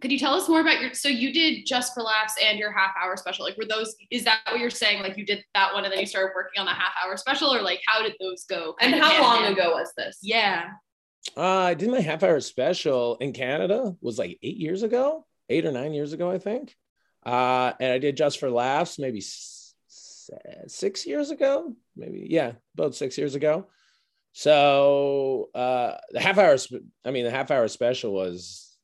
Could 0.00 0.10
you 0.10 0.18
tell 0.18 0.34
us 0.34 0.48
more 0.48 0.60
about 0.60 0.80
your? 0.80 0.92
So 0.92 1.08
you 1.08 1.32
did 1.32 1.64
just 1.64 1.94
for 1.94 2.02
laughs 2.02 2.34
and 2.44 2.58
your 2.58 2.72
half 2.72 2.90
hour 3.00 3.16
special. 3.16 3.44
Like, 3.44 3.56
were 3.56 3.64
those? 3.64 3.94
Is 4.10 4.24
that 4.24 4.40
what 4.50 4.58
you're 4.58 4.70
saying? 4.70 5.02
Like, 5.02 5.16
you 5.16 5.24
did 5.24 5.44
that 5.54 5.72
one 5.72 5.84
and 5.84 5.92
then 5.92 6.00
you 6.00 6.06
started 6.06 6.32
working 6.34 6.58
on 6.58 6.66
the 6.66 6.72
half 6.72 6.92
hour 7.02 7.16
special, 7.16 7.54
or 7.54 7.62
like, 7.62 7.80
how 7.86 8.02
did 8.02 8.14
those 8.20 8.44
go? 8.44 8.74
And 8.80 8.92
how 8.92 9.08
hand 9.08 9.16
in 9.16 9.22
long 9.22 9.52
ago 9.52 9.70
was 9.70 9.92
this? 9.96 10.18
Yeah. 10.20 10.70
Uh, 11.36 11.42
I 11.42 11.74
did 11.74 11.90
my 11.90 12.00
half 12.00 12.22
hour 12.22 12.40
special 12.40 13.16
in 13.16 13.32
Canada 13.32 13.94
was 14.00 14.18
like 14.18 14.38
eight 14.42 14.56
years 14.56 14.82
ago, 14.82 15.26
eight 15.48 15.66
or 15.66 15.72
nine 15.72 15.92
years 15.92 16.12
ago, 16.12 16.30
I 16.30 16.38
think. 16.38 16.74
Uh, 17.24 17.72
and 17.80 17.92
I 17.92 17.98
did 17.98 18.16
just 18.16 18.40
for 18.40 18.50
laughs 18.50 18.98
maybe 18.98 19.22
six 20.66 21.06
years 21.06 21.30
ago, 21.30 21.74
maybe 21.96 22.26
yeah, 22.30 22.52
about 22.74 22.94
six 22.94 23.18
years 23.18 23.34
ago. 23.34 23.68
So 24.32 25.50
uh, 25.54 25.96
the 26.10 26.20
half 26.20 26.38
hour, 26.38 26.56
I 27.04 27.10
mean, 27.10 27.24
the 27.24 27.30
half 27.30 27.50
hour 27.50 27.66
special 27.68 28.12
was, 28.12 28.76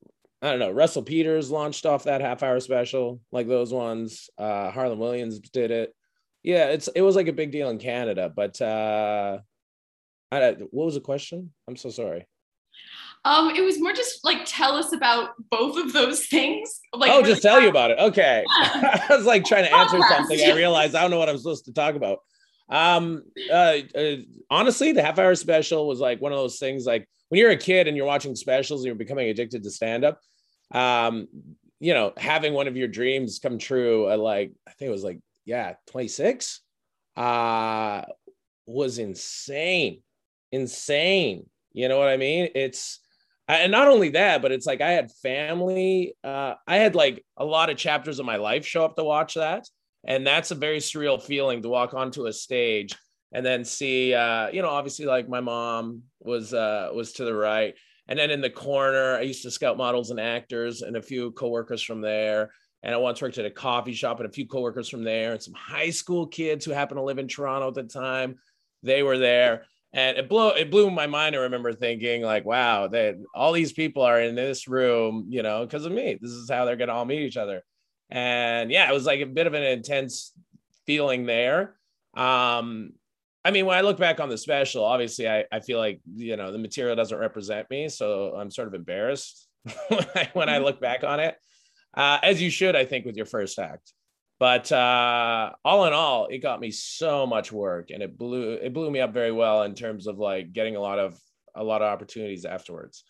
I 0.42 0.50
don't 0.50 0.58
know, 0.58 0.70
Russell 0.70 1.02
Peters 1.02 1.50
launched 1.50 1.86
off 1.86 2.04
that 2.04 2.20
half 2.20 2.42
hour 2.42 2.60
special, 2.60 3.20
like 3.30 3.46
those 3.46 3.72
ones. 3.72 4.28
Uh, 4.36 4.70
Harland 4.70 5.00
Williams 5.00 5.38
did 5.38 5.70
it. 5.70 5.94
Yeah, 6.42 6.66
it's 6.66 6.88
it 6.88 7.00
was 7.00 7.16
like 7.16 7.28
a 7.28 7.32
big 7.32 7.52
deal 7.52 7.70
in 7.70 7.78
Canada, 7.78 8.30
but 8.34 8.60
uh, 8.60 9.38
I, 10.42 10.52
what 10.70 10.86
was 10.86 10.94
the 10.94 11.00
question? 11.00 11.52
I'm 11.68 11.76
so 11.76 11.90
sorry. 11.90 12.26
Um, 13.26 13.50
it 13.50 13.62
was 13.62 13.80
more 13.80 13.92
just 13.92 14.22
like 14.22 14.42
tell 14.44 14.76
us 14.76 14.92
about 14.92 15.30
both 15.50 15.78
of 15.78 15.92
those 15.92 16.26
things. 16.26 16.80
Like, 16.92 17.10
oh, 17.10 17.22
just 17.22 17.40
tell 17.40 17.60
you 17.60 17.68
about 17.68 17.90
it. 17.90 17.98
Okay. 17.98 18.44
I 18.50 19.06
was 19.10 19.24
like 19.24 19.44
trying 19.44 19.64
to 19.64 19.74
answer 19.74 19.98
something. 20.08 20.38
I 20.40 20.54
realized 20.54 20.94
I 20.94 21.00
don't 21.00 21.10
know 21.10 21.18
what 21.18 21.30
I'm 21.30 21.38
supposed 21.38 21.64
to 21.66 21.72
talk 21.72 21.94
about. 21.94 22.18
Um, 22.68 23.22
uh, 23.50 23.78
uh, 23.94 24.16
honestly, 24.50 24.92
the 24.92 25.02
half 25.02 25.18
hour 25.18 25.34
special 25.34 25.86
was 25.86 26.00
like 26.00 26.20
one 26.20 26.32
of 26.32 26.38
those 26.38 26.58
things 26.58 26.86
like 26.86 27.08
when 27.28 27.38
you're 27.38 27.50
a 27.50 27.56
kid 27.56 27.88
and 27.88 27.96
you're 27.96 28.06
watching 28.06 28.34
specials 28.36 28.80
and 28.80 28.86
you're 28.86 28.94
becoming 28.94 29.28
addicted 29.28 29.62
to 29.62 29.70
stand 29.70 30.04
up. 30.04 30.20
Um, 30.70 31.28
you 31.80 31.94
know, 31.94 32.12
having 32.16 32.52
one 32.52 32.68
of 32.68 32.76
your 32.76 32.88
dreams 32.88 33.38
come 33.38 33.58
true 33.58 34.08
at 34.10 34.18
like, 34.18 34.52
I 34.66 34.72
think 34.72 34.88
it 34.88 34.92
was 34.92 35.04
like, 35.04 35.20
yeah, 35.44 35.74
26 35.88 36.60
uh, 37.16 38.02
was 38.66 38.98
insane. 38.98 40.00
Insane. 40.54 41.46
You 41.72 41.88
know 41.88 41.98
what 41.98 42.08
I 42.08 42.16
mean? 42.16 42.48
It's, 42.54 43.00
and 43.48 43.72
not 43.72 43.88
only 43.88 44.10
that, 44.10 44.40
but 44.40 44.52
it's 44.52 44.66
like 44.66 44.80
I 44.80 44.92
had 44.92 45.10
family. 45.10 46.14
Uh, 46.22 46.54
I 46.66 46.76
had 46.76 46.94
like 46.94 47.24
a 47.36 47.44
lot 47.44 47.70
of 47.70 47.76
chapters 47.76 48.20
of 48.20 48.26
my 48.26 48.36
life 48.36 48.64
show 48.64 48.84
up 48.84 48.94
to 48.96 49.04
watch 49.04 49.34
that, 49.34 49.68
and 50.06 50.26
that's 50.26 50.52
a 50.52 50.54
very 50.54 50.78
surreal 50.78 51.20
feeling 51.20 51.60
to 51.62 51.68
walk 51.68 51.92
onto 51.92 52.26
a 52.26 52.32
stage 52.32 52.94
and 53.32 53.44
then 53.44 53.64
see. 53.64 54.14
Uh, 54.14 54.48
you 54.48 54.62
know, 54.62 54.70
obviously, 54.70 55.06
like 55.06 55.28
my 55.28 55.40
mom 55.40 56.02
was 56.20 56.54
uh, 56.54 56.90
was 56.94 57.12
to 57.14 57.24
the 57.24 57.34
right, 57.34 57.74
and 58.08 58.18
then 58.18 58.30
in 58.30 58.40
the 58.40 58.48
corner, 58.48 59.16
I 59.16 59.22
used 59.22 59.42
to 59.42 59.50
scout 59.50 59.76
models 59.76 60.10
and 60.10 60.20
actors, 60.20 60.82
and 60.82 60.96
a 60.96 61.02
few 61.02 61.32
coworkers 61.32 61.82
from 61.82 62.00
there. 62.00 62.52
And 62.82 62.94
I 62.94 62.98
once 62.98 63.20
worked 63.20 63.38
at 63.38 63.46
a 63.46 63.50
coffee 63.50 63.94
shop, 63.94 64.20
and 64.20 64.28
a 64.28 64.32
few 64.32 64.46
coworkers 64.46 64.88
from 64.88 65.04
there, 65.04 65.32
and 65.32 65.42
some 65.42 65.54
high 65.54 65.90
school 65.90 66.26
kids 66.26 66.64
who 66.64 66.70
happened 66.70 66.98
to 66.98 67.02
live 67.02 67.18
in 67.18 67.28
Toronto 67.28 67.68
at 67.68 67.74
the 67.74 67.82
time. 67.82 68.36
They 68.82 69.02
were 69.02 69.18
there 69.18 69.64
and 69.94 70.18
it 70.18 70.28
blew 70.28 70.50
it 70.50 70.70
blew 70.70 70.90
my 70.90 71.06
mind. 71.06 71.36
I 71.36 71.38
remember 71.38 71.72
thinking 71.72 72.22
like, 72.22 72.44
wow, 72.44 72.88
that 72.88 73.14
all 73.32 73.52
these 73.52 73.72
people 73.72 74.02
are 74.02 74.20
in 74.20 74.34
this 74.34 74.66
room, 74.66 75.26
you 75.28 75.42
know, 75.42 75.64
because 75.64 75.86
of 75.86 75.92
me. 75.92 76.18
This 76.20 76.32
is 76.32 76.50
how 76.50 76.64
they're 76.64 76.76
gonna 76.76 76.92
all 76.92 77.04
meet 77.04 77.22
each 77.22 77.36
other. 77.36 77.62
And 78.10 78.72
yeah, 78.72 78.90
it 78.90 78.92
was 78.92 79.06
like 79.06 79.20
a 79.20 79.26
bit 79.26 79.46
of 79.46 79.54
an 79.54 79.62
intense 79.62 80.32
feeling 80.84 81.26
there. 81.26 81.76
Um, 82.16 82.92
I 83.44 83.52
mean, 83.52 83.66
when 83.66 83.78
I 83.78 83.82
look 83.82 83.98
back 83.98 84.18
on 84.18 84.28
the 84.28 84.36
special, 84.36 84.84
obviously 84.84 85.28
I, 85.28 85.44
I 85.52 85.60
feel 85.60 85.78
like 85.78 86.00
you 86.16 86.36
know 86.36 86.50
the 86.50 86.58
material 86.58 86.96
doesn't 86.96 87.16
represent 87.16 87.70
me, 87.70 87.88
so 87.88 88.34
I'm 88.36 88.50
sort 88.50 88.66
of 88.66 88.74
embarrassed 88.74 89.46
when 89.88 90.06
I, 90.16 90.30
when 90.32 90.48
I 90.48 90.58
look 90.58 90.80
back 90.80 91.04
on 91.04 91.20
it. 91.20 91.36
Uh, 91.96 92.18
as 92.24 92.42
you 92.42 92.50
should, 92.50 92.74
I 92.74 92.84
think, 92.84 93.06
with 93.06 93.16
your 93.16 93.26
first 93.26 93.60
act 93.60 93.92
but 94.38 94.70
uh, 94.72 95.52
all 95.64 95.86
in 95.86 95.92
all, 95.92 96.26
it 96.26 96.38
got 96.38 96.60
me 96.60 96.70
so 96.70 97.26
much 97.26 97.52
work, 97.52 97.90
and 97.90 98.02
it 98.02 98.18
blew 98.18 98.52
it 98.52 98.72
blew 98.74 98.90
me 98.90 99.00
up 99.00 99.12
very 99.12 99.32
well 99.32 99.62
in 99.62 99.74
terms 99.74 100.06
of 100.06 100.18
like 100.18 100.52
getting 100.52 100.76
a 100.76 100.80
lot 100.80 100.98
of 100.98 101.18
a 101.54 101.62
lot 101.62 101.82
of 101.82 101.86
opportunities 101.86 102.44
afterwards. 102.44 103.04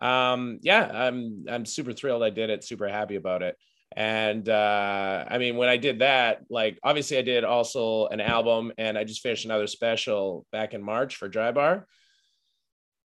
Um, 0.00 0.58
yeah, 0.62 0.90
I'm 0.90 1.44
I'm 1.48 1.66
super 1.66 1.92
thrilled 1.92 2.22
I 2.22 2.30
did 2.30 2.50
it, 2.50 2.64
super 2.64 2.88
happy 2.88 3.16
about 3.16 3.42
it. 3.42 3.56
And 3.94 4.48
uh, 4.48 5.24
I 5.28 5.36
mean, 5.36 5.56
when 5.56 5.68
I 5.68 5.76
did 5.76 5.98
that, 5.98 6.40
like 6.48 6.78
obviously 6.82 7.18
I 7.18 7.22
did 7.22 7.44
also 7.44 8.06
an 8.06 8.20
album, 8.20 8.72
and 8.78 8.96
I 8.96 9.04
just 9.04 9.20
finished 9.20 9.44
another 9.44 9.66
special 9.66 10.46
back 10.52 10.72
in 10.72 10.82
March 10.82 11.16
for 11.16 11.28
Dry 11.28 11.52
Bar. 11.52 11.86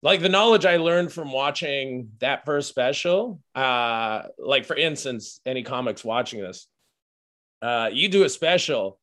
Like 0.04 0.22
the 0.22 0.30
knowledge 0.30 0.66
I 0.66 0.78
learned 0.78 1.14
from 1.14 1.32
watching 1.32 2.10
that 2.22 2.44
first 2.44 2.68
special, 2.70 3.40
uh, 3.54 4.24
like 4.40 4.66
for 4.66 4.76
instance, 4.76 5.40
any 5.46 5.62
comics 5.62 6.04
watching 6.04 6.42
this, 6.42 6.68
uh, 7.62 7.90
you 7.92 8.10
do 8.10 8.24
a 8.24 8.30
special 8.30 9.00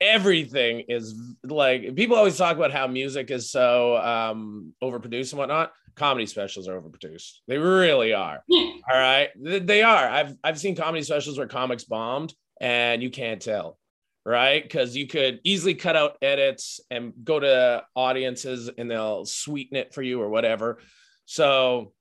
everything 0.00 0.84
is 0.88 1.18
like 1.42 1.94
people 1.96 2.16
always 2.16 2.36
talk 2.36 2.56
about 2.56 2.70
how 2.70 2.86
music 2.86 3.30
is 3.30 3.50
so 3.50 3.96
um 3.96 4.72
overproduced 4.82 5.32
and 5.32 5.38
whatnot. 5.38 5.72
Comedy 5.94 6.26
specials 6.26 6.68
are 6.68 6.78
overproduced. 6.78 7.36
They 7.48 7.56
really 7.56 8.12
are. 8.12 8.42
All 8.50 8.82
right? 8.90 9.30
They 9.36 9.82
are. 9.82 10.08
I've 10.08 10.34
i've 10.44 10.58
seen 10.58 10.76
comedy 10.76 11.02
specials 11.02 11.38
where 11.38 11.46
comics 11.46 11.84
bombed 11.84 12.34
and 12.60 13.02
you 13.02 13.10
can't 13.10 13.40
tell 13.40 13.78
right? 14.24 14.60
Because 14.60 14.96
you 14.96 15.06
could 15.06 15.38
easily 15.44 15.74
cut 15.74 15.94
out 15.94 16.16
edits 16.20 16.80
and 16.90 17.12
go 17.22 17.38
to 17.38 17.84
audiences 17.94 18.68
and 18.76 18.90
they'll 18.90 19.24
sweeten 19.24 19.76
it 19.76 19.94
for 19.94 20.02
you 20.02 20.20
or 20.20 20.28
whatever. 20.28 20.80
So 21.26 21.92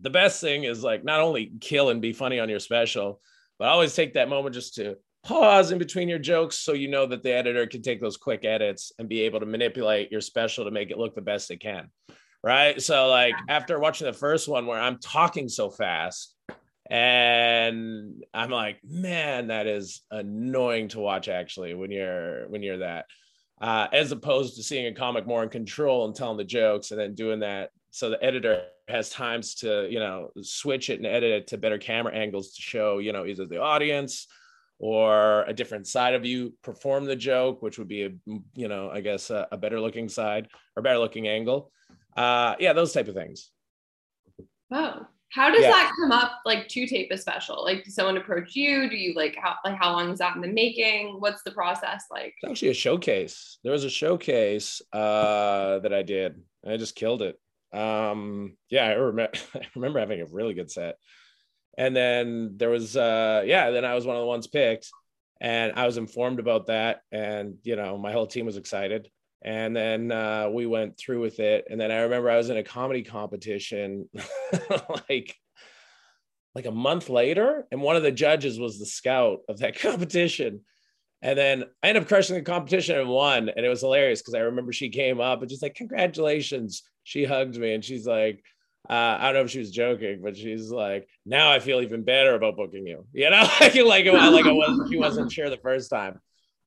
the 0.00 0.10
best 0.10 0.40
thing 0.40 0.62
is 0.62 0.84
like 0.84 1.02
not 1.02 1.20
only 1.20 1.50
kill 1.60 1.90
and 1.90 2.00
be 2.00 2.12
funny 2.12 2.38
on 2.38 2.48
your 2.48 2.60
special 2.60 3.20
but 3.58 3.68
always 3.68 3.94
take 3.94 4.14
that 4.14 4.28
moment 4.28 4.54
just 4.54 4.74
to 4.74 4.96
pause 5.26 5.72
in 5.72 5.78
between 5.78 6.08
your 6.08 6.20
jokes 6.20 6.58
so 6.58 6.72
you 6.72 6.86
know 6.86 7.04
that 7.04 7.24
the 7.24 7.32
editor 7.32 7.66
can 7.66 7.82
take 7.82 8.00
those 8.00 8.16
quick 8.16 8.44
edits 8.44 8.92
and 8.98 9.08
be 9.08 9.22
able 9.22 9.40
to 9.40 9.46
manipulate 9.46 10.12
your 10.12 10.20
special 10.20 10.64
to 10.64 10.70
make 10.70 10.90
it 10.90 10.98
look 10.98 11.16
the 11.16 11.20
best 11.20 11.50
it 11.50 11.60
can. 11.60 11.90
Right. 12.44 12.80
So, 12.80 13.08
like, 13.08 13.34
after 13.48 13.80
watching 13.80 14.06
the 14.06 14.12
first 14.12 14.46
one 14.46 14.66
where 14.66 14.80
I'm 14.80 14.98
talking 14.98 15.48
so 15.48 15.68
fast, 15.68 16.32
and 16.88 18.24
I'm 18.32 18.50
like, 18.50 18.78
man, 18.84 19.48
that 19.48 19.66
is 19.66 20.02
annoying 20.12 20.86
to 20.88 21.00
watch 21.00 21.28
actually 21.28 21.74
when 21.74 21.90
you're 21.90 22.48
when 22.48 22.62
you're 22.62 22.78
that. 22.78 23.06
Uh, 23.60 23.88
as 23.92 24.12
opposed 24.12 24.54
to 24.56 24.62
seeing 24.62 24.86
a 24.86 24.94
comic 24.94 25.26
more 25.26 25.42
in 25.42 25.48
control 25.48 26.04
and 26.04 26.14
telling 26.14 26.36
the 26.36 26.44
jokes 26.44 26.90
and 26.90 27.00
then 27.00 27.14
doing 27.14 27.40
that 27.40 27.70
so 27.90 28.10
the 28.10 28.22
editor 28.22 28.64
has 28.86 29.08
times 29.08 29.54
to 29.54 29.88
you 29.90 29.98
know 29.98 30.30
switch 30.42 30.90
it 30.90 30.98
and 30.98 31.06
edit 31.06 31.30
it 31.30 31.46
to 31.46 31.56
better 31.56 31.78
camera 31.78 32.14
angles 32.14 32.52
to 32.52 32.60
show 32.60 32.98
you 32.98 33.10
know 33.14 33.24
either 33.24 33.46
the 33.46 33.58
audience 33.58 34.26
or 34.78 35.44
a 35.44 35.52
different 35.52 35.86
side 35.86 36.14
of 36.14 36.24
you 36.24 36.52
perform 36.62 37.06
the 37.06 37.16
joke, 37.16 37.62
which 37.62 37.78
would 37.78 37.88
be 37.88 38.04
a 38.04 38.10
you 38.54 38.68
know 38.68 38.90
I 38.90 39.00
guess 39.00 39.30
a, 39.30 39.48
a 39.52 39.56
better 39.56 39.80
looking 39.80 40.08
side 40.08 40.48
or 40.76 40.82
better 40.82 40.98
looking 40.98 41.28
angle. 41.28 41.70
Uh, 42.16 42.54
yeah, 42.58 42.72
those 42.72 42.92
type 42.92 43.08
of 43.08 43.14
things. 43.14 43.50
Oh, 44.72 45.06
how 45.30 45.50
does 45.50 45.62
yeah. 45.62 45.70
that 45.70 45.92
come 46.00 46.12
up 46.12 46.40
like 46.44 46.68
to 46.68 46.86
tape 46.86 47.10
a 47.10 47.18
special? 47.18 47.62
Like, 47.62 47.84
does 47.84 47.94
someone 47.94 48.16
approach 48.16 48.54
you? 48.54 48.88
Do 48.88 48.96
you 48.96 49.14
like 49.14 49.36
how 49.36 49.56
like 49.64 49.78
how 49.78 49.92
long 49.92 50.10
is 50.10 50.18
that 50.18 50.36
in 50.36 50.42
the 50.42 50.48
making? 50.48 51.16
What's 51.18 51.42
the 51.42 51.50
process 51.52 52.04
like? 52.10 52.34
It's 52.42 52.50
actually 52.50 52.70
a 52.70 52.74
showcase. 52.74 53.58
There 53.62 53.72
was 53.72 53.84
a 53.84 53.90
showcase 53.90 54.82
uh, 54.92 55.80
that 55.80 55.92
I 55.92 56.02
did. 56.02 56.40
I 56.66 56.76
just 56.76 56.94
killed 56.94 57.22
it. 57.22 57.38
Um, 57.72 58.56
yeah, 58.70 58.84
I 58.84 58.92
remember. 58.92 59.32
I 59.54 59.60
remember 59.74 59.98
having 59.98 60.20
a 60.20 60.26
really 60.26 60.54
good 60.54 60.70
set 60.70 60.96
and 61.76 61.94
then 61.94 62.54
there 62.56 62.70
was 62.70 62.96
uh 62.96 63.42
yeah 63.44 63.70
then 63.70 63.84
i 63.84 63.94
was 63.94 64.06
one 64.06 64.16
of 64.16 64.20
the 64.20 64.26
ones 64.26 64.46
picked 64.46 64.90
and 65.40 65.72
i 65.76 65.86
was 65.86 65.98
informed 65.98 66.40
about 66.40 66.66
that 66.66 67.00
and 67.12 67.56
you 67.62 67.76
know 67.76 67.98
my 67.98 68.12
whole 68.12 68.26
team 68.26 68.46
was 68.46 68.56
excited. 68.56 69.08
And 69.42 69.76
then 69.76 70.10
uh, 70.10 70.48
we 70.50 70.66
went 70.66 70.98
through 70.98 71.20
with 71.20 71.38
it 71.38 71.66
and 71.70 71.80
then 71.80 71.92
i 71.92 72.00
remember 72.00 72.30
i 72.30 72.36
was 72.36 72.50
in 72.50 72.56
a 72.56 72.64
comedy 72.64 73.02
competition 73.02 74.08
like 75.08 75.36
like 76.54 76.66
a 76.66 76.70
month 76.72 77.10
later 77.10 77.66
and 77.70 77.80
one 77.80 77.96
of 77.96 78.02
the 78.02 78.10
judges 78.10 78.58
was 78.58 78.78
the 78.78 78.86
scout 78.86 79.40
of 79.48 79.58
that 79.58 79.78
competition. 79.78 80.62
And 81.22 81.38
then 81.38 81.64
i 81.82 81.88
ended 81.88 82.02
up 82.02 82.08
crushing 82.08 82.34
the 82.34 82.42
competition 82.42 82.98
and 82.98 83.08
won 83.08 83.50
and 83.50 83.64
it 83.64 83.68
was 83.68 83.82
hilarious 83.82 84.20
because 84.20 84.34
i 84.34 84.40
remember 84.40 84.72
she 84.72 84.88
came 84.88 85.20
up 85.20 85.42
and 85.42 85.50
just 85.50 85.62
like 85.62 85.74
congratulations. 85.74 86.82
She 87.04 87.24
hugged 87.24 87.56
me 87.56 87.74
and 87.74 87.84
she's 87.84 88.06
like 88.06 88.42
uh, 88.88 89.18
I 89.20 89.26
don't 89.26 89.34
know 89.34 89.44
if 89.44 89.50
she 89.50 89.58
was 89.58 89.72
joking, 89.72 90.20
but 90.22 90.36
she's 90.36 90.70
like, 90.70 91.08
now 91.24 91.50
I 91.50 91.58
feel 91.58 91.80
even 91.80 92.04
better 92.04 92.34
about 92.34 92.56
booking 92.56 92.86
you. 92.86 93.04
You 93.12 93.30
know, 93.30 93.48
like 93.60 93.74
like 93.74 94.06
like 94.06 94.46
it 94.46 94.54
was 94.54 94.88
she 94.90 94.96
wasn't 94.96 95.32
sure 95.32 95.50
the 95.50 95.56
first 95.56 95.90
time. 95.90 96.20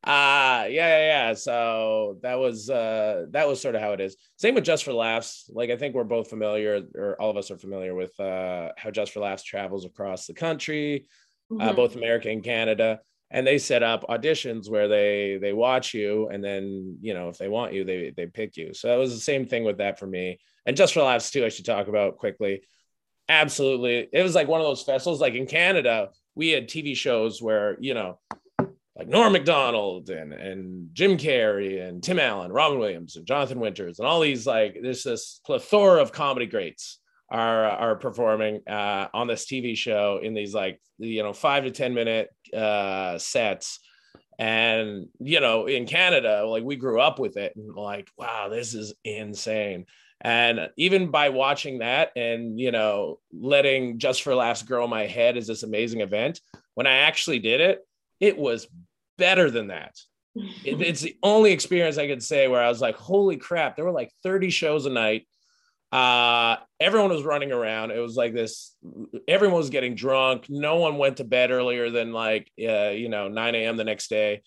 Uh 0.03 0.65
yeah, 0.67 0.67
yeah, 0.69 1.27
yeah. 1.27 1.33
So 1.33 2.17
that 2.21 2.39
was 2.39 2.69
uh 2.69 3.25
that 3.31 3.47
was 3.47 3.61
sort 3.61 3.75
of 3.75 3.81
how 3.81 3.93
it 3.93 4.01
is. 4.01 4.17
Same 4.37 4.55
with 4.55 4.63
Just 4.63 4.83
for 4.83 4.93
Laughs. 4.93 5.49
Like 5.53 5.69
I 5.69 5.77
think 5.77 5.93
we're 5.93 6.03
both 6.05 6.29
familiar, 6.29 6.81
or 6.95 7.21
all 7.21 7.29
of 7.29 7.37
us 7.37 7.51
are 7.51 7.57
familiar 7.57 7.93
with 7.93 8.17
uh 8.19 8.69
how 8.77 8.91
Just 8.91 9.13
for 9.13 9.19
Laughs 9.19 9.43
travels 9.43 9.85
across 9.85 10.25
the 10.25 10.33
country, 10.33 11.05
uh, 11.51 11.53
mm-hmm. 11.53 11.69
uh, 11.69 11.73
both 11.73 11.95
America 11.95 12.29
and 12.29 12.43
Canada. 12.43 12.99
And 13.31 13.45
they 13.45 13.59
set 13.59 13.83
up 13.83 14.05
auditions 14.09 14.69
where 14.69 14.87
they 14.87 15.37
they 15.39 15.53
watch 15.53 15.93
you, 15.93 16.29
and 16.29 16.43
then 16.43 16.97
you 17.01 17.13
know 17.13 17.29
if 17.29 17.37
they 17.37 17.47
want 17.47 17.73
you, 17.73 17.83
they 17.83 18.11
they 18.15 18.25
pick 18.25 18.57
you. 18.57 18.73
So 18.73 18.93
it 18.93 18.97
was 18.97 19.13
the 19.13 19.21
same 19.21 19.45
thing 19.45 19.63
with 19.63 19.77
that 19.77 19.99
for 19.99 20.07
me 20.07 20.39
and 20.65 20.77
just 20.77 20.93
for 20.93 21.01
laughs 21.01 21.31
too, 21.31 21.45
I 21.45 21.49
should 21.49 21.65
talk 21.65 21.87
about 21.87 22.17
quickly. 22.17 22.63
Absolutely, 23.27 24.07
it 24.11 24.23
was 24.23 24.35
like 24.35 24.47
one 24.47 24.61
of 24.61 24.67
those 24.67 24.83
festivals. 24.83 25.21
Like 25.21 25.33
in 25.33 25.45
Canada, 25.45 26.09
we 26.35 26.49
had 26.49 26.67
TV 26.67 26.95
shows 26.95 27.41
where 27.41 27.77
you 27.79 27.93
know, 27.93 28.19
like 28.95 29.07
Norm 29.07 29.33
Macdonald 29.33 30.09
and 30.09 30.33
and 30.33 30.89
Jim 30.93 31.17
Carrey 31.17 31.87
and 31.87 32.03
Tim 32.03 32.19
Allen, 32.19 32.51
Robin 32.51 32.79
Williams 32.79 33.15
and 33.15 33.25
Jonathan 33.25 33.59
Winters, 33.59 33.99
and 33.99 34.07
all 34.07 34.19
these 34.19 34.47
like 34.47 34.77
there's 34.81 35.03
this 35.03 35.41
plethora 35.45 36.01
of 36.01 36.11
comedy 36.11 36.47
greats 36.47 36.99
are 37.31 37.65
are 37.65 37.95
performing 37.95 38.61
uh, 38.67 39.07
on 39.13 39.27
this 39.27 39.45
TV 39.45 39.77
show 39.77 40.19
in 40.21 40.33
these 40.33 40.53
like 40.53 40.81
you 40.97 41.23
know 41.23 41.33
five 41.33 41.63
to 41.63 41.71
ten 41.71 41.93
minute 41.93 42.29
uh, 42.55 43.17
sets 43.17 43.79
and 44.39 45.07
you 45.19 45.41
know 45.41 45.65
in 45.67 45.85
canada 45.85 46.45
like 46.47 46.63
we 46.63 46.77
grew 46.77 46.99
up 47.01 47.19
with 47.19 47.35
it 47.35 47.53
and 47.57 47.75
like 47.75 48.09
wow 48.17 48.47
this 48.47 48.73
is 48.73 48.93
insane 49.03 49.85
and 50.21 50.69
even 50.75 51.11
by 51.11 51.29
watching 51.29 51.79
that 51.79 52.11
and, 52.15 52.59
you 52.59 52.71
know, 52.71 53.19
letting 53.31 53.99
Just 53.99 54.21
for 54.21 54.35
Laughs 54.35 54.63
grow 54.63 54.83
in 54.83 54.89
my 54.89 55.05
head 55.05 55.37
as 55.37 55.47
this 55.47 55.63
amazing 55.63 56.01
event, 56.01 56.41
when 56.75 56.87
I 56.87 56.99
actually 56.99 57.39
did 57.39 57.61
it, 57.61 57.79
it 58.19 58.37
was 58.37 58.67
better 59.17 59.49
than 59.49 59.67
that. 59.67 59.95
it, 60.35 60.81
it's 60.81 61.01
the 61.01 61.17
only 61.23 61.53
experience 61.53 61.97
I 61.97 62.07
could 62.07 62.23
say 62.23 62.47
where 62.47 62.61
I 62.61 62.69
was 62.69 62.81
like, 62.81 62.95
holy 62.95 63.37
crap, 63.37 63.75
there 63.75 63.85
were 63.85 63.91
like 63.91 64.11
30 64.23 64.49
shows 64.49 64.85
a 64.85 64.89
night. 64.89 65.25
Uh, 65.91 66.57
everyone 66.79 67.09
was 67.09 67.23
running 67.23 67.51
around. 67.51 67.91
It 67.91 67.99
was 67.99 68.15
like 68.15 68.33
this, 68.33 68.75
everyone 69.27 69.57
was 69.57 69.69
getting 69.69 69.95
drunk. 69.95 70.45
No 70.49 70.75
one 70.75 70.97
went 70.97 71.17
to 71.17 71.23
bed 71.23 71.49
earlier 71.49 71.89
than 71.89 72.11
like, 72.11 72.51
uh, 72.61 72.89
you 72.89 73.09
know, 73.09 73.29
9 73.29 73.55
a.m. 73.55 73.77
the 73.77 73.85
next 73.85 74.09
day 74.09 74.41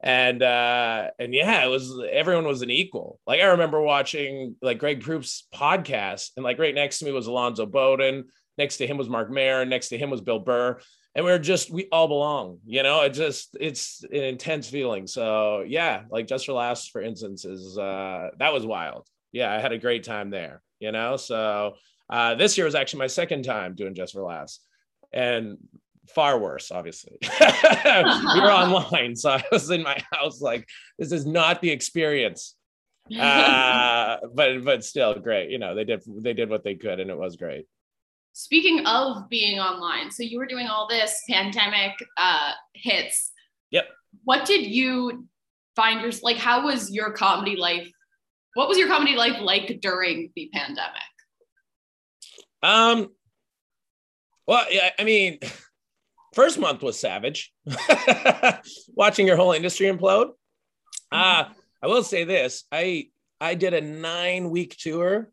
and 0.00 0.42
uh 0.42 1.10
and 1.18 1.34
yeah 1.34 1.64
it 1.64 1.68
was 1.68 1.92
everyone 2.10 2.46
was 2.46 2.62
an 2.62 2.70
equal. 2.70 3.18
Like 3.26 3.40
i 3.40 3.46
remember 3.46 3.80
watching 3.80 4.56
like 4.62 4.78
Greg 4.78 5.00
Proops' 5.02 5.46
podcast 5.54 6.30
and 6.36 6.44
like 6.44 6.58
right 6.58 6.74
next 6.74 6.98
to 7.00 7.04
me 7.04 7.12
was 7.12 7.26
alonzo 7.26 7.66
bodden 7.66 8.24
next 8.56 8.76
to 8.78 8.86
him 8.86 8.96
was 8.96 9.08
marc 9.08 9.30
maron 9.30 9.68
next 9.68 9.88
to 9.88 9.98
him 9.98 10.10
was 10.10 10.20
bill 10.20 10.40
burr 10.40 10.80
and 11.14 11.24
we 11.24 11.32
are 11.32 11.38
just 11.38 11.70
we 11.70 11.88
all 11.90 12.06
belong 12.08 12.58
you 12.64 12.82
know? 12.82 13.02
It 13.02 13.10
just 13.10 13.56
it's 13.60 14.04
an 14.04 14.22
intense 14.22 14.68
feeling. 14.68 15.06
So 15.06 15.64
yeah 15.66 16.02
like 16.10 16.26
Just 16.26 16.46
for 16.46 16.52
Laughs 16.52 16.88
for 16.88 17.00
instance 17.02 17.44
is 17.44 17.76
uh 17.78 18.28
that 18.38 18.52
was 18.52 18.64
wild. 18.66 19.06
Yeah 19.32 19.52
i 19.52 19.60
had 19.60 19.72
a 19.72 19.78
great 19.78 20.04
time 20.04 20.30
there 20.30 20.62
you 20.80 20.92
know? 20.92 21.16
So 21.16 21.74
Uh, 22.10 22.34
this 22.36 22.56
year 22.56 22.64
was 22.64 22.74
actually 22.74 23.00
my 23.00 23.06
second 23.08 23.42
time 23.42 23.74
doing 23.74 23.94
Just 23.94 24.14
for 24.14 24.22
Laughs. 24.22 24.60
And 25.12 25.58
far 26.14 26.38
worse, 26.38 26.70
obviously. 26.70 27.18
we 27.22 27.28
were 28.40 28.52
online, 28.52 29.16
so 29.16 29.30
I 29.30 29.44
was 29.50 29.70
in 29.70 29.82
my 29.82 30.02
house 30.12 30.40
like, 30.40 30.66
this 30.98 31.12
is 31.12 31.26
not 31.26 31.60
the 31.60 31.70
experience. 31.70 32.54
Uh, 33.18 34.18
but 34.34 34.62
but 34.64 34.84
still 34.84 35.14
great. 35.14 35.48
You 35.50 35.58
know, 35.58 35.74
they 35.74 35.84
did 35.84 36.02
they 36.06 36.34
did 36.34 36.50
what 36.50 36.62
they 36.62 36.74
could, 36.74 37.00
and 37.00 37.10
it 37.10 37.16
was 37.16 37.36
great. 37.36 37.64
Speaking 38.34 38.86
of 38.86 39.30
being 39.30 39.58
online, 39.58 40.10
so 40.10 40.22
you 40.22 40.38
were 40.38 40.46
doing 40.46 40.66
all 40.66 40.86
this 40.86 41.22
pandemic 41.28 41.92
uh, 42.18 42.52
hits. 42.74 43.32
Yep. 43.70 43.86
What 44.24 44.44
did 44.44 44.66
you 44.66 45.26
find 45.74 46.02
your 46.02 46.12
like? 46.22 46.36
How 46.36 46.66
was 46.66 46.90
your 46.90 47.12
comedy 47.12 47.56
life? 47.56 47.90
What 48.54 48.68
was 48.68 48.76
your 48.76 48.88
comedy 48.88 49.16
life 49.16 49.40
like 49.40 49.78
during 49.80 50.30
the 50.36 50.50
pandemic? 50.52 50.92
Um. 52.62 53.08
Well, 54.46 54.66
yeah, 54.70 54.90
I 54.98 55.04
mean, 55.04 55.38
first 56.38 56.58
month 56.58 56.82
was 56.82 56.98
savage. 56.98 57.52
Watching 58.94 59.26
your 59.26 59.36
whole 59.36 59.52
industry 59.52 59.88
implode. 59.88 60.30
Uh, 61.10 61.44
I 61.82 61.86
will 61.86 62.04
say 62.04 62.24
this: 62.24 62.64
I 62.70 63.08
I 63.40 63.54
did 63.54 63.74
a 63.74 63.80
nine 63.80 64.50
week 64.50 64.76
tour 64.78 65.30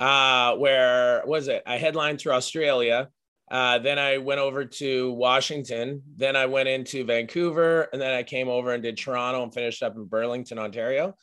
uh, 0.00 0.56
where 0.56 1.22
was 1.26 1.48
it? 1.48 1.62
I 1.66 1.76
headlined 1.76 2.20
through 2.20 2.32
Australia. 2.32 3.10
Uh, 3.50 3.78
then 3.80 3.98
I 3.98 4.16
went 4.16 4.40
over 4.40 4.64
to 4.64 5.12
Washington. 5.12 6.02
Then 6.16 6.36
I 6.36 6.46
went 6.46 6.70
into 6.70 7.04
Vancouver, 7.04 7.88
and 7.92 8.00
then 8.00 8.14
I 8.14 8.22
came 8.22 8.48
over 8.48 8.72
and 8.72 8.82
did 8.82 8.96
Toronto 8.96 9.42
and 9.42 9.52
finished 9.52 9.82
up 9.82 9.96
in 9.96 10.06
Burlington, 10.06 10.58
Ontario. 10.58 11.14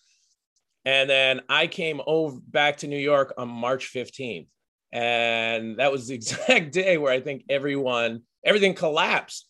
And 0.85 1.09
then 1.09 1.41
I 1.49 1.65
came 1.65 2.01
over 2.05 2.39
back 2.39 2.77
to 2.77 2.87
New 2.87 2.99
York 2.99 3.33
on 3.37 3.49
March 3.49 3.91
15th. 3.91 4.47
And 4.91 5.79
that 5.79 5.91
was 5.91 6.07
the 6.07 6.13
exact 6.21 6.71
day 6.71 6.97
where 6.97 7.11
I 7.11 7.19
think 7.19 7.45
everyone, 7.49 8.21
everything 8.43 8.73
collapsed. 8.73 9.47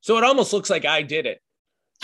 So 0.00 0.16
it 0.18 0.24
almost 0.24 0.52
looks 0.52 0.70
like 0.70 0.84
I 0.84 1.02
did 1.02 1.26
it. 1.26 1.40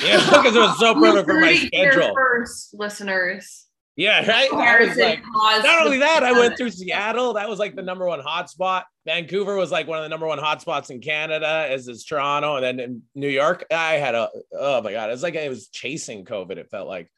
Yeah, 0.03 0.19
because 0.31 0.57
it 0.57 0.61
was 0.61 0.79
so 0.79 0.95
perfect 0.95 1.29
for 1.29 1.41
my 1.41 1.55
schedule. 1.55 2.15
First, 2.15 2.75
listeners. 2.75 3.67
Yeah, 3.95 4.27
right. 4.27 4.51
I 4.51 4.87
was 4.87 4.97
like, 4.97 5.23
not 5.35 5.85
only 5.85 5.99
that, 5.99 6.23
I 6.23 6.33
went 6.33 6.57
through 6.57 6.71
Seattle. 6.71 7.35
That 7.35 7.49
was 7.49 7.59
like 7.59 7.77
the 7.77 7.83
number 7.83 8.07
one 8.07 8.21
hotspot. 8.21 8.85
Vancouver 9.05 9.55
was 9.55 9.71
like 9.71 9.87
one 9.87 9.99
of 9.99 10.05
the 10.05 10.09
number 10.09 10.27
one 10.27 10.39
hotspots 10.39 10.91
in 10.91 11.01
Canada, 11.01 11.67
as 11.69 11.89
is 11.89 12.05
Toronto, 12.05 12.57
and 12.57 12.65
then 12.65 12.81
in 12.81 13.03
New 13.15 13.29
York, 13.29 13.67
I 13.71 13.95
had 13.95 14.15
a 14.15 14.31
oh 14.59 14.81
my 14.81 14.93
god, 14.93 15.11
it 15.11 15.13
was 15.13 15.23
like 15.23 15.37
I 15.37 15.49
was 15.51 15.69
chasing 15.69 16.25
COVID. 16.25 16.57
It 16.57 16.71
felt 16.71 16.89
like. 16.89 17.11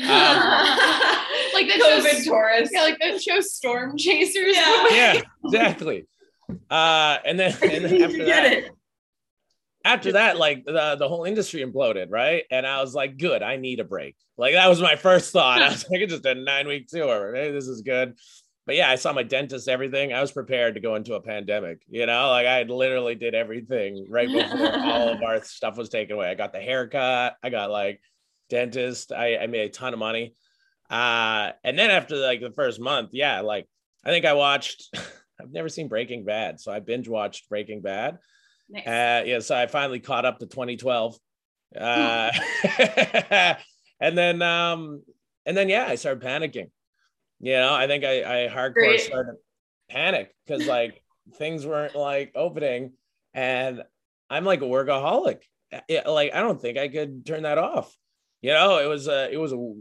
Um, 0.00 0.06
like 1.54 1.66
the 1.66 1.82
COVID 1.82 2.24
show, 2.24 2.30
tourist. 2.30 2.72
Yeah, 2.74 2.82
like 2.82 2.98
the 3.00 3.18
show 3.18 3.40
Storm 3.40 3.96
Chasers. 3.96 4.54
Yeah, 4.54 4.86
yeah 4.90 5.20
exactly. 5.44 6.06
Uh, 6.70 7.18
and 7.24 7.38
then, 7.38 7.56
and 7.62 7.84
then 7.84 8.02
after 8.02 8.24
that, 8.24 8.70
after 9.84 10.12
that, 10.12 10.36
like 10.36 10.64
the, 10.64 10.96
the 10.98 11.08
whole 11.08 11.24
industry 11.24 11.64
imploded, 11.64 12.06
right? 12.10 12.44
And 12.50 12.66
I 12.66 12.80
was 12.80 12.94
like, 12.94 13.16
good, 13.16 13.42
I 13.42 13.56
need 13.56 13.80
a 13.80 13.84
break. 13.84 14.16
Like 14.36 14.54
that 14.54 14.68
was 14.68 14.80
my 14.80 14.96
first 14.96 15.32
thought. 15.32 15.62
I 15.62 15.68
was 15.70 15.88
like, 15.90 16.02
I 16.02 16.06
just 16.06 16.26
a 16.26 16.34
nine 16.34 16.66
week 16.66 16.88
tour. 16.88 17.34
Hey, 17.34 17.52
this 17.52 17.68
is 17.68 17.82
good. 17.82 18.14
But 18.66 18.76
yeah, 18.76 18.90
I 18.90 18.96
saw 18.96 19.14
my 19.14 19.22
dentist, 19.22 19.66
everything. 19.66 20.12
I 20.12 20.20
was 20.20 20.30
prepared 20.30 20.74
to 20.74 20.80
go 20.80 20.94
into 20.94 21.14
a 21.14 21.22
pandemic, 21.22 21.80
you 21.88 22.04
know, 22.04 22.28
like 22.28 22.46
I 22.46 22.64
literally 22.64 23.14
did 23.14 23.34
everything 23.34 24.06
right 24.10 24.28
before 24.28 24.76
all 24.76 25.08
of 25.08 25.22
our 25.22 25.42
stuff 25.42 25.78
was 25.78 25.88
taken 25.88 26.16
away. 26.16 26.28
I 26.28 26.34
got 26.34 26.52
the 26.52 26.60
haircut, 26.60 27.36
I 27.42 27.48
got 27.48 27.70
like 27.70 28.02
dentist, 28.50 29.10
I, 29.10 29.38
I 29.38 29.46
made 29.46 29.62
a 29.62 29.70
ton 29.70 29.94
of 29.94 29.98
money. 29.98 30.34
Uh, 30.90 31.52
and 31.64 31.78
then 31.78 31.90
after 31.90 32.16
like 32.16 32.42
the 32.42 32.50
first 32.50 32.78
month, 32.78 33.10
yeah, 33.12 33.40
like 33.40 33.66
I 34.04 34.10
think 34.10 34.26
I 34.26 34.34
watched, 34.34 34.94
I've 35.40 35.52
never 35.52 35.68
seen 35.68 35.88
Breaking 35.88 36.24
Bad. 36.24 36.60
So 36.60 36.72
I 36.72 36.80
binge 36.80 37.08
watched 37.08 37.48
Breaking 37.48 37.80
Bad 37.80 38.18
Nice. 38.70 38.86
Uh, 38.86 39.22
yeah, 39.24 39.38
so 39.40 39.56
I 39.56 39.66
finally 39.66 40.00
caught 40.00 40.24
up 40.24 40.38
to 40.40 40.46
2012. 40.46 41.18
Uh, 41.78 42.30
and 44.00 44.18
then, 44.18 44.42
um, 44.42 45.02
and 45.46 45.56
then, 45.56 45.68
yeah, 45.68 45.86
I 45.88 45.94
started 45.94 46.22
panicking. 46.22 46.70
You 47.40 47.52
know, 47.52 47.72
I 47.72 47.86
think 47.86 48.04
I, 48.04 48.44
I 48.44 48.48
hardcore 48.48 48.74
Great. 48.74 49.00
started 49.00 49.36
panic 49.88 50.34
because 50.46 50.66
like 50.66 51.02
things 51.36 51.64
weren't 51.64 51.94
like 51.94 52.32
opening, 52.34 52.94
and 53.32 53.84
I'm 54.28 54.44
like 54.44 54.60
a 54.60 54.66
workaholic. 54.66 55.42
Yeah, 55.88 56.08
like 56.08 56.34
I 56.34 56.40
don't 56.40 56.60
think 56.60 56.78
I 56.78 56.88
could 56.88 57.24
turn 57.24 57.44
that 57.44 57.58
off. 57.58 57.96
You 58.42 58.52
know, 58.52 58.78
it 58.78 58.86
was 58.86 59.06
a, 59.06 59.32
it 59.32 59.36
was 59.36 59.52
a, 59.52 59.72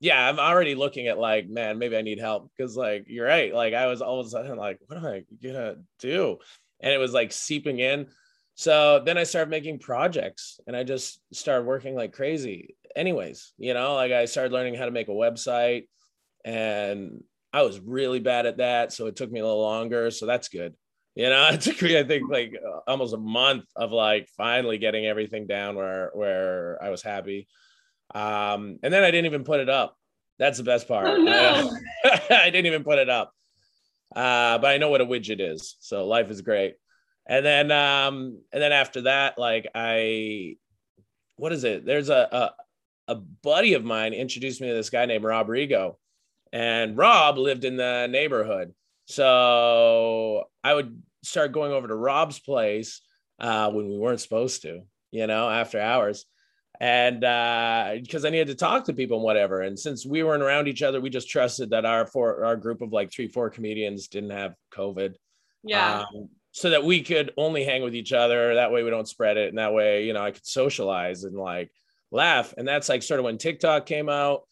yeah. 0.00 0.28
I'm 0.28 0.38
already 0.38 0.74
looking 0.74 1.08
at 1.08 1.18
like, 1.18 1.48
man, 1.48 1.78
maybe 1.78 1.96
I 1.96 2.02
need 2.02 2.18
help 2.18 2.50
because 2.56 2.76
like 2.76 3.04
you're 3.08 3.26
right. 3.26 3.54
Like 3.54 3.74
I 3.74 3.86
was 3.86 4.02
all 4.02 4.20
of 4.20 4.26
a 4.26 4.30
sudden 4.30 4.56
like, 4.56 4.78
what 4.86 4.98
am 4.98 5.06
I 5.06 5.24
gonna 5.42 5.76
do? 5.98 6.38
And 6.80 6.92
it 6.92 6.98
was 6.98 7.12
like 7.12 7.32
seeping 7.32 7.78
in. 7.78 8.08
So 8.56 9.02
then 9.04 9.18
I 9.18 9.24
started 9.24 9.50
making 9.50 9.80
projects 9.80 10.60
and 10.66 10.76
I 10.76 10.84
just 10.84 11.20
started 11.32 11.66
working 11.66 11.94
like 11.94 12.12
crazy. 12.12 12.76
Anyways, 12.94 13.52
you 13.58 13.74
know, 13.74 13.94
like 13.94 14.12
I 14.12 14.26
started 14.26 14.52
learning 14.52 14.74
how 14.74 14.84
to 14.84 14.92
make 14.92 15.08
a 15.08 15.12
website 15.12 15.88
and 16.44 17.24
I 17.52 17.62
was 17.62 17.80
really 17.80 18.20
bad 18.20 18.46
at 18.46 18.58
that. 18.58 18.92
So 18.92 19.06
it 19.06 19.16
took 19.16 19.30
me 19.30 19.40
a 19.40 19.44
little 19.44 19.62
longer. 19.62 20.10
So 20.10 20.26
that's 20.26 20.48
good. 20.48 20.74
You 21.14 21.30
know, 21.30 21.48
it 21.52 21.60
took 21.60 21.80
me, 21.82 21.98
I 21.98 22.02
think, 22.02 22.28
like 22.28 22.54
almost 22.86 23.14
a 23.14 23.18
month 23.18 23.64
of 23.76 23.92
like 23.92 24.28
finally 24.36 24.78
getting 24.78 25.06
everything 25.06 25.46
down 25.46 25.76
where 25.76 26.10
where 26.14 26.78
I 26.82 26.90
was 26.90 27.02
happy. 27.02 27.48
Um, 28.12 28.78
and 28.82 28.92
then 28.92 29.04
I 29.04 29.10
didn't 29.10 29.26
even 29.26 29.44
put 29.44 29.60
it 29.60 29.68
up. 29.68 29.96
That's 30.38 30.58
the 30.58 30.64
best 30.64 30.88
part. 30.88 31.06
Oh, 31.06 31.16
no. 31.16 31.76
I 32.30 32.50
didn't 32.50 32.66
even 32.66 32.82
put 32.82 32.98
it 32.98 33.08
up. 33.08 33.32
Uh, 34.14 34.58
but 34.58 34.70
I 34.70 34.78
know 34.78 34.90
what 34.90 35.00
a 35.00 35.06
widget 35.06 35.40
is. 35.40 35.76
So 35.80 36.06
life 36.06 36.30
is 36.30 36.42
great 36.42 36.74
and 37.26 37.44
then 37.44 37.70
um 37.70 38.38
and 38.52 38.62
then 38.62 38.72
after 38.72 39.02
that 39.02 39.38
like 39.38 39.66
i 39.74 40.56
what 41.36 41.52
is 41.52 41.64
it 41.64 41.84
there's 41.84 42.10
a 42.10 42.28
a, 43.08 43.12
a 43.12 43.14
buddy 43.14 43.74
of 43.74 43.84
mine 43.84 44.12
introduced 44.12 44.60
me 44.60 44.68
to 44.68 44.74
this 44.74 44.90
guy 44.90 45.06
named 45.06 45.24
rob 45.24 45.48
rigo 45.48 45.96
and 46.52 46.96
rob 46.96 47.38
lived 47.38 47.64
in 47.64 47.76
the 47.76 48.06
neighborhood 48.10 48.74
so 49.06 50.44
i 50.62 50.72
would 50.72 51.02
start 51.22 51.52
going 51.52 51.72
over 51.72 51.88
to 51.88 51.94
rob's 51.94 52.38
place 52.38 53.00
uh 53.40 53.70
when 53.70 53.88
we 53.88 53.98
weren't 53.98 54.20
supposed 54.20 54.62
to 54.62 54.82
you 55.10 55.26
know 55.26 55.48
after 55.48 55.80
hours 55.80 56.26
and 56.80 57.22
uh 57.22 57.92
because 58.02 58.24
i 58.24 58.30
needed 58.30 58.48
to 58.48 58.54
talk 58.54 58.84
to 58.84 58.92
people 58.92 59.18
and 59.18 59.24
whatever 59.24 59.62
and 59.62 59.78
since 59.78 60.04
we 60.04 60.22
weren't 60.22 60.42
around 60.42 60.66
each 60.66 60.82
other 60.82 61.00
we 61.00 61.08
just 61.08 61.28
trusted 61.30 61.70
that 61.70 61.84
our 61.84 62.06
four 62.06 62.44
our 62.44 62.56
group 62.56 62.82
of 62.82 62.92
like 62.92 63.12
three 63.12 63.28
four 63.28 63.48
comedians 63.48 64.08
didn't 64.08 64.30
have 64.30 64.54
covid 64.72 65.14
yeah 65.62 66.04
um, 66.12 66.28
so 66.54 66.70
that 66.70 66.84
we 66.84 67.02
could 67.02 67.32
only 67.36 67.64
hang 67.64 67.82
with 67.82 67.96
each 67.96 68.12
other. 68.12 68.54
That 68.54 68.70
way 68.70 68.84
we 68.84 68.90
don't 68.90 69.08
spread 69.08 69.36
it. 69.36 69.48
And 69.48 69.58
that 69.58 69.74
way, 69.74 70.04
you 70.06 70.12
know, 70.12 70.22
I 70.22 70.30
could 70.30 70.46
socialize 70.46 71.24
and 71.24 71.36
like 71.36 71.72
laugh. 72.12 72.54
And 72.56 72.66
that's 72.66 72.88
like 72.88 73.02
sort 73.02 73.18
of 73.18 73.24
when 73.24 73.38
TikTok 73.38 73.86
came 73.86 74.08
out. 74.08 74.42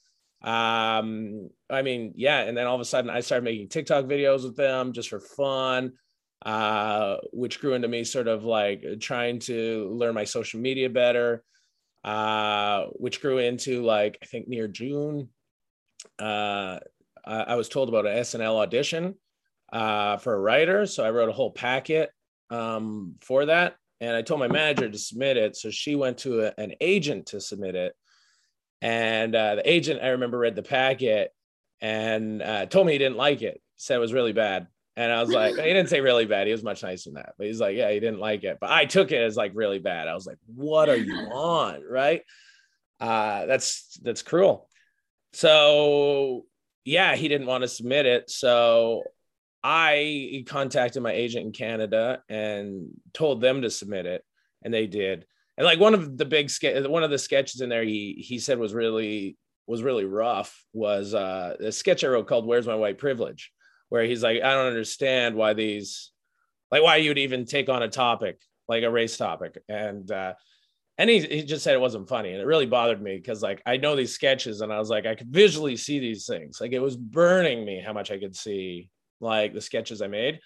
Um, 0.42 1.48
I 1.70 1.82
mean, 1.82 2.14
yeah. 2.16 2.40
And 2.40 2.56
then 2.56 2.66
all 2.66 2.74
of 2.74 2.80
a 2.80 2.84
sudden 2.84 3.08
I 3.08 3.20
started 3.20 3.44
making 3.44 3.68
TikTok 3.68 4.06
videos 4.06 4.42
with 4.42 4.56
them 4.56 4.92
just 4.92 5.10
for 5.10 5.20
fun, 5.20 5.92
uh, 6.44 7.18
which 7.32 7.60
grew 7.60 7.74
into 7.74 7.86
me 7.86 8.02
sort 8.02 8.26
of 8.26 8.42
like 8.42 8.84
trying 8.98 9.38
to 9.40 9.88
learn 9.92 10.16
my 10.16 10.24
social 10.24 10.58
media 10.58 10.90
better, 10.90 11.44
uh, 12.04 12.86
which 12.92 13.20
grew 13.20 13.38
into 13.38 13.82
like, 13.82 14.18
I 14.22 14.26
think 14.26 14.48
near 14.48 14.68
June, 14.68 15.28
uh, 16.18 16.78
I, 17.24 17.54
was 17.54 17.68
told 17.68 17.88
about 17.88 18.06
an 18.06 18.16
SNL 18.16 18.56
audition 18.56 19.14
uh, 19.72 20.16
for 20.16 20.34
a 20.34 20.40
writer. 20.40 20.86
So 20.86 21.04
I 21.04 21.10
wrote 21.10 21.28
a 21.28 21.32
whole 21.32 21.52
packet 21.52 22.10
um, 22.50 23.14
for 23.20 23.46
that. 23.46 23.76
And 24.00 24.16
I 24.16 24.22
told 24.22 24.40
my 24.40 24.48
manager 24.48 24.90
to 24.90 24.98
submit 24.98 25.36
it. 25.36 25.56
So 25.56 25.70
she 25.70 25.94
went 25.94 26.18
to 26.18 26.46
a, 26.46 26.54
an 26.58 26.74
agent 26.80 27.26
to 27.26 27.40
submit 27.40 27.76
it. 27.76 27.94
And 28.80 29.34
uh, 29.36 29.56
the 29.56 29.70
agent, 29.70 30.00
I 30.02 30.08
remember, 30.08 30.38
read 30.38 30.56
the 30.56 30.62
packet 30.62 31.32
and 31.80 32.42
uh, 32.42 32.66
told 32.66 32.86
me 32.86 32.92
he 32.92 32.98
didn't 32.98 33.16
like 33.16 33.42
it. 33.42 33.60
Said 33.76 33.96
it 33.96 34.00
was 34.00 34.12
really 34.12 34.32
bad. 34.32 34.66
And 34.96 35.10
I 35.10 35.20
was 35.20 35.30
like, 35.30 35.54
he 35.56 35.62
didn't 35.62 35.88
say 35.88 36.00
really 36.00 36.26
bad. 36.26 36.46
He 36.46 36.52
was 36.52 36.62
much 36.62 36.82
nicer 36.82 37.08
than 37.08 37.14
that. 37.14 37.34
But 37.38 37.46
he's 37.46 37.60
like, 37.60 37.76
yeah, 37.76 37.90
he 37.90 37.98
didn't 37.98 38.20
like 38.20 38.44
it. 38.44 38.58
But 38.60 38.70
I 38.70 38.84
took 38.84 39.10
it 39.10 39.22
as 39.22 39.36
like 39.36 39.52
really 39.54 39.78
bad. 39.78 40.06
I 40.06 40.14
was 40.14 40.26
like, 40.26 40.36
what 40.46 40.88
are 40.90 40.96
you 40.96 41.14
on? 41.32 41.82
Right. 41.88 42.22
Uh, 43.00 43.46
that's 43.46 43.98
that's 44.02 44.22
cruel. 44.22 44.68
So 45.32 46.44
yeah, 46.84 47.16
he 47.16 47.28
didn't 47.28 47.46
want 47.46 47.62
to 47.62 47.68
submit 47.68 48.06
it. 48.06 48.28
So 48.30 49.02
I 49.62 50.44
contacted 50.46 51.02
my 51.02 51.12
agent 51.12 51.46
in 51.46 51.52
Canada 51.52 52.22
and 52.28 52.90
told 53.12 53.40
them 53.40 53.62
to 53.62 53.70
submit 53.70 54.06
it, 54.06 54.24
and 54.62 54.74
they 54.74 54.86
did. 54.86 55.24
And 55.56 55.64
like 55.64 55.78
one 55.78 55.94
of 55.94 56.16
the 56.16 56.24
big 56.24 56.50
ske- 56.50 56.86
one 56.86 57.04
of 57.04 57.10
the 57.10 57.18
sketches 57.18 57.60
in 57.60 57.68
there, 57.68 57.84
he 57.84 58.24
he 58.26 58.38
said 58.38 58.58
was 58.58 58.74
really 58.74 59.36
was 59.66 59.82
really 59.82 60.04
rough 60.04 60.64
was 60.72 61.14
uh, 61.14 61.56
a 61.60 61.72
sketch 61.72 62.04
I 62.04 62.08
wrote 62.08 62.26
called 62.26 62.46
"Where's 62.46 62.66
My 62.66 62.74
White 62.74 62.98
Privilege," 62.98 63.52
where 63.92 64.04
he's 64.04 64.22
like, 64.22 64.42
I 64.42 64.54
don't 64.54 64.66
understand 64.66 65.34
why 65.34 65.52
these, 65.52 66.10
like 66.70 66.82
why 66.82 66.96
you'd 66.96 67.18
even 67.18 67.44
take 67.44 67.68
on 67.68 67.82
a 67.82 67.88
topic 67.88 68.40
like 68.68 68.84
a 68.84 68.90
race 68.90 69.16
topic, 69.16 69.62
and 69.68 70.10
uh, 70.10 70.34
and 70.98 71.10
he, 71.10 71.20
he 71.20 71.42
just 71.42 71.64
said 71.64 71.74
it 71.74 71.80
wasn't 71.80 72.08
funny 72.08 72.30
and 72.30 72.40
it 72.40 72.46
really 72.46 72.66
bothered 72.66 73.02
me 73.02 73.16
because 73.16 73.42
like 73.42 73.62
i 73.64 73.78
know 73.78 73.96
these 73.96 74.12
sketches 74.12 74.60
and 74.60 74.70
i 74.70 74.78
was 74.78 74.90
like 74.90 75.06
i 75.06 75.14
could 75.14 75.30
visually 75.30 75.74
see 75.74 75.98
these 75.98 76.26
things 76.26 76.60
like 76.60 76.72
it 76.72 76.80
was 76.80 76.96
burning 76.96 77.64
me 77.64 77.82
how 77.84 77.94
much 77.94 78.10
i 78.10 78.18
could 78.18 78.36
see 78.36 78.90
like 79.22 79.54
the 79.54 79.60
sketches 79.60 80.02
I 80.02 80.08
made. 80.08 80.40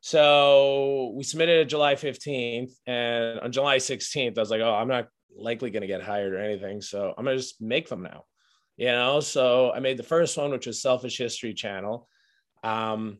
So 0.00 1.12
we 1.16 1.22
submitted 1.22 1.60
it 1.60 1.64
July 1.66 1.94
15th, 1.94 2.72
and 2.86 3.40
on 3.40 3.52
July 3.52 3.78
16th, 3.78 4.36
I 4.36 4.40
was 4.40 4.50
like, 4.50 4.60
oh, 4.60 4.74
I'm 4.74 4.88
not 4.88 5.08
likely 5.34 5.70
going 5.70 5.80
to 5.80 5.86
get 5.86 6.02
hired 6.02 6.34
or 6.34 6.38
anything. 6.38 6.80
So 6.82 7.14
I'm 7.16 7.24
going 7.24 7.36
to 7.36 7.42
just 7.42 7.60
make 7.60 7.88
them 7.88 8.02
now, 8.02 8.24
you 8.76 8.86
know? 8.86 9.20
So 9.20 9.72
I 9.72 9.80
made 9.80 9.96
the 9.96 10.02
first 10.02 10.36
one, 10.36 10.50
which 10.50 10.66
was 10.66 10.82
Selfish 10.82 11.16
History 11.16 11.54
Channel. 11.54 12.08
Um, 12.62 13.18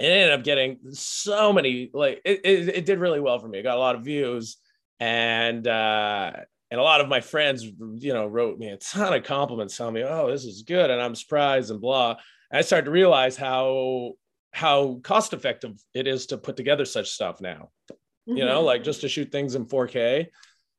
it 0.00 0.06
ended 0.06 0.32
up 0.32 0.44
getting 0.44 0.78
so 0.92 1.52
many, 1.52 1.90
like, 1.92 2.20
it, 2.24 2.40
it, 2.44 2.68
it 2.68 2.84
did 2.86 2.98
really 2.98 3.20
well 3.20 3.38
for 3.38 3.48
me. 3.48 3.58
It 3.58 3.62
got 3.62 3.76
a 3.76 3.80
lot 3.80 3.96
of 3.96 4.04
views, 4.04 4.56
and, 4.98 5.66
uh, 5.66 6.32
and 6.70 6.78
a 6.78 6.82
lot 6.82 7.00
of 7.00 7.08
my 7.08 7.20
friends, 7.20 7.64
you 7.64 8.12
know, 8.14 8.26
wrote 8.26 8.58
me 8.58 8.68
a 8.68 8.76
ton 8.76 9.12
of 9.12 9.24
compliments 9.24 9.76
telling 9.76 9.94
me, 9.94 10.04
oh, 10.04 10.30
this 10.30 10.44
is 10.44 10.62
good. 10.62 10.90
And 10.90 11.02
I'm 11.02 11.14
surprised 11.14 11.70
and 11.70 11.80
blah. 11.80 12.10
And 12.50 12.58
I 12.58 12.62
started 12.62 12.84
to 12.84 12.90
realize 12.90 13.36
how 13.36 14.12
how 14.52 15.00
cost 15.02 15.32
effective 15.32 15.72
it 15.94 16.08
is 16.08 16.26
to 16.26 16.38
put 16.38 16.56
together 16.56 16.84
such 16.84 17.10
stuff 17.10 17.40
now. 17.40 17.70
Mm-hmm. 17.90 18.36
You 18.36 18.44
know, 18.44 18.58
mm-hmm. 18.58 18.66
like 18.66 18.84
just 18.84 19.00
to 19.02 19.08
shoot 19.08 19.32
things 19.32 19.54
in 19.54 19.66
4K, 19.66 20.26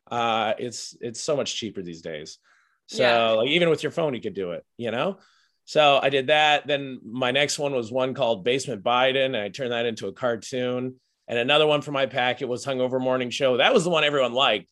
uh, 0.09 0.53
it's 0.57 0.95
it's 1.01 1.21
so 1.21 1.35
much 1.35 1.55
cheaper 1.55 1.81
these 1.81 2.01
days. 2.01 2.37
So 2.87 3.03
yeah. 3.03 3.29
like 3.31 3.49
even 3.49 3.69
with 3.69 3.83
your 3.83 3.91
phone, 3.91 4.13
you 4.13 4.21
could 4.21 4.33
do 4.33 4.51
it. 4.51 4.65
You 4.77 4.91
know. 4.91 5.17
So 5.65 5.99
I 6.01 6.09
did 6.09 6.27
that. 6.27 6.67
Then 6.67 6.99
my 7.03 7.31
next 7.31 7.59
one 7.59 7.73
was 7.73 7.91
one 7.91 8.13
called 8.13 8.43
Basement 8.43 8.83
Biden, 8.83 9.25
and 9.25 9.37
I 9.37 9.49
turned 9.49 9.71
that 9.71 9.85
into 9.85 10.07
a 10.07 10.13
cartoon. 10.13 10.95
And 11.27 11.39
another 11.39 11.67
one 11.67 11.81
for 11.81 11.91
my 11.91 12.07
packet 12.07 12.47
was 12.47 12.65
Hungover 12.65 12.99
Morning 12.99 13.29
Show. 13.29 13.57
That 13.57 13.73
was 13.73 13.83
the 13.83 13.89
one 13.89 14.03
everyone 14.03 14.33
liked. 14.33 14.69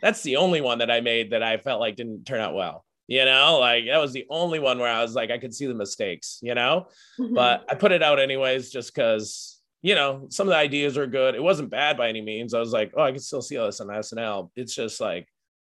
That's 0.00 0.22
the 0.22 0.36
only 0.36 0.60
one 0.60 0.78
that 0.78 0.90
I 0.90 1.00
made 1.00 1.30
that 1.30 1.42
I 1.42 1.56
felt 1.56 1.80
like 1.80 1.96
didn't 1.96 2.26
turn 2.26 2.40
out 2.40 2.54
well 2.54 2.84
you 3.08 3.24
know 3.24 3.58
like 3.60 3.84
that 3.86 4.00
was 4.00 4.12
the 4.12 4.26
only 4.30 4.58
one 4.58 4.78
where 4.78 4.92
i 4.92 5.02
was 5.02 5.14
like 5.14 5.30
i 5.30 5.38
could 5.38 5.54
see 5.54 5.66
the 5.66 5.74
mistakes 5.74 6.38
you 6.40 6.54
know 6.54 6.86
mm-hmm. 7.18 7.34
but 7.34 7.64
i 7.68 7.74
put 7.74 7.92
it 7.92 8.02
out 8.02 8.18
anyways 8.18 8.70
just 8.70 8.94
because 8.94 9.60
you 9.82 9.94
know 9.94 10.26
some 10.30 10.46
of 10.46 10.52
the 10.52 10.56
ideas 10.56 10.96
are 10.96 11.06
good 11.06 11.34
it 11.34 11.42
wasn't 11.42 11.68
bad 11.68 11.96
by 11.96 12.08
any 12.08 12.20
means 12.20 12.54
i 12.54 12.60
was 12.60 12.72
like 12.72 12.92
oh 12.96 13.02
i 13.02 13.10
can 13.10 13.20
still 13.20 13.42
see 13.42 13.56
all 13.56 13.66
this 13.66 13.80
on 13.80 13.88
snl 13.88 14.50
it's 14.56 14.74
just 14.74 15.00
like 15.00 15.26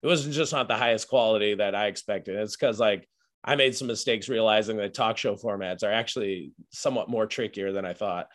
it 0.03 0.07
was 0.07 0.25
just 0.27 0.53
not 0.53 0.67
the 0.67 0.77
highest 0.77 1.07
quality 1.09 1.55
that 1.55 1.73
i 1.73 1.87
expected 1.87 2.35
it's 2.35 2.55
because 2.55 2.79
like 2.79 3.07
i 3.45 3.55
made 3.55 3.75
some 3.75 3.87
mistakes 3.87 4.27
realizing 4.27 4.77
that 4.77 4.93
talk 4.93 5.17
show 5.17 5.35
formats 5.35 5.83
are 5.83 5.91
actually 5.91 6.51
somewhat 6.71 7.09
more 7.09 7.25
trickier 7.25 7.71
than 7.71 7.85
i 7.85 7.93
thought 7.93 8.27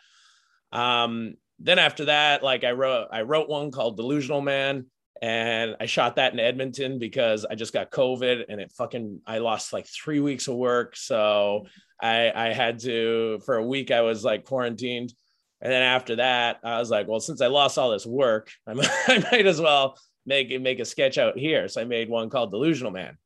um 0.71 1.35
then 1.59 1.77
after 1.77 2.05
that 2.05 2.41
like 2.41 2.63
i 2.63 2.71
wrote 2.71 3.07
i 3.11 3.21
wrote 3.21 3.49
one 3.49 3.69
called 3.69 3.97
delusional 3.97 4.41
man 4.41 4.85
and 5.21 5.75
I 5.79 5.85
shot 5.85 6.15
that 6.15 6.33
in 6.33 6.39
Edmonton 6.39 6.97
because 6.97 7.45
I 7.45 7.53
just 7.53 7.73
got 7.73 7.91
COVID 7.91 8.45
and 8.49 8.59
it 8.59 8.71
fucking 8.71 9.21
I 9.27 9.37
lost 9.37 9.71
like 9.71 9.85
three 9.85 10.19
weeks 10.19 10.47
of 10.47 10.55
work. 10.55 10.95
So 10.95 11.67
I 12.01 12.31
I 12.33 12.53
had 12.53 12.79
to 12.79 13.39
for 13.45 13.55
a 13.55 13.65
week 13.65 13.91
I 13.91 14.01
was 14.01 14.23
like 14.23 14.45
quarantined. 14.45 15.13
And 15.61 15.71
then 15.71 15.83
after 15.83 16.15
that, 16.15 16.57
I 16.63 16.79
was 16.79 16.89
like, 16.89 17.07
well, 17.07 17.19
since 17.19 17.39
I 17.39 17.47
lost 17.47 17.77
all 17.77 17.91
this 17.91 18.05
work, 18.05 18.49
I 18.67 18.73
might, 18.73 18.89
I 19.07 19.19
might 19.31 19.45
as 19.45 19.61
well 19.61 19.95
make 20.25 20.59
make 20.59 20.79
a 20.79 20.85
sketch 20.85 21.19
out 21.19 21.37
here. 21.37 21.67
So 21.67 21.81
I 21.81 21.83
made 21.83 22.09
one 22.09 22.31
called 22.31 22.51
Delusional 22.51 22.91
Man. 22.91 23.17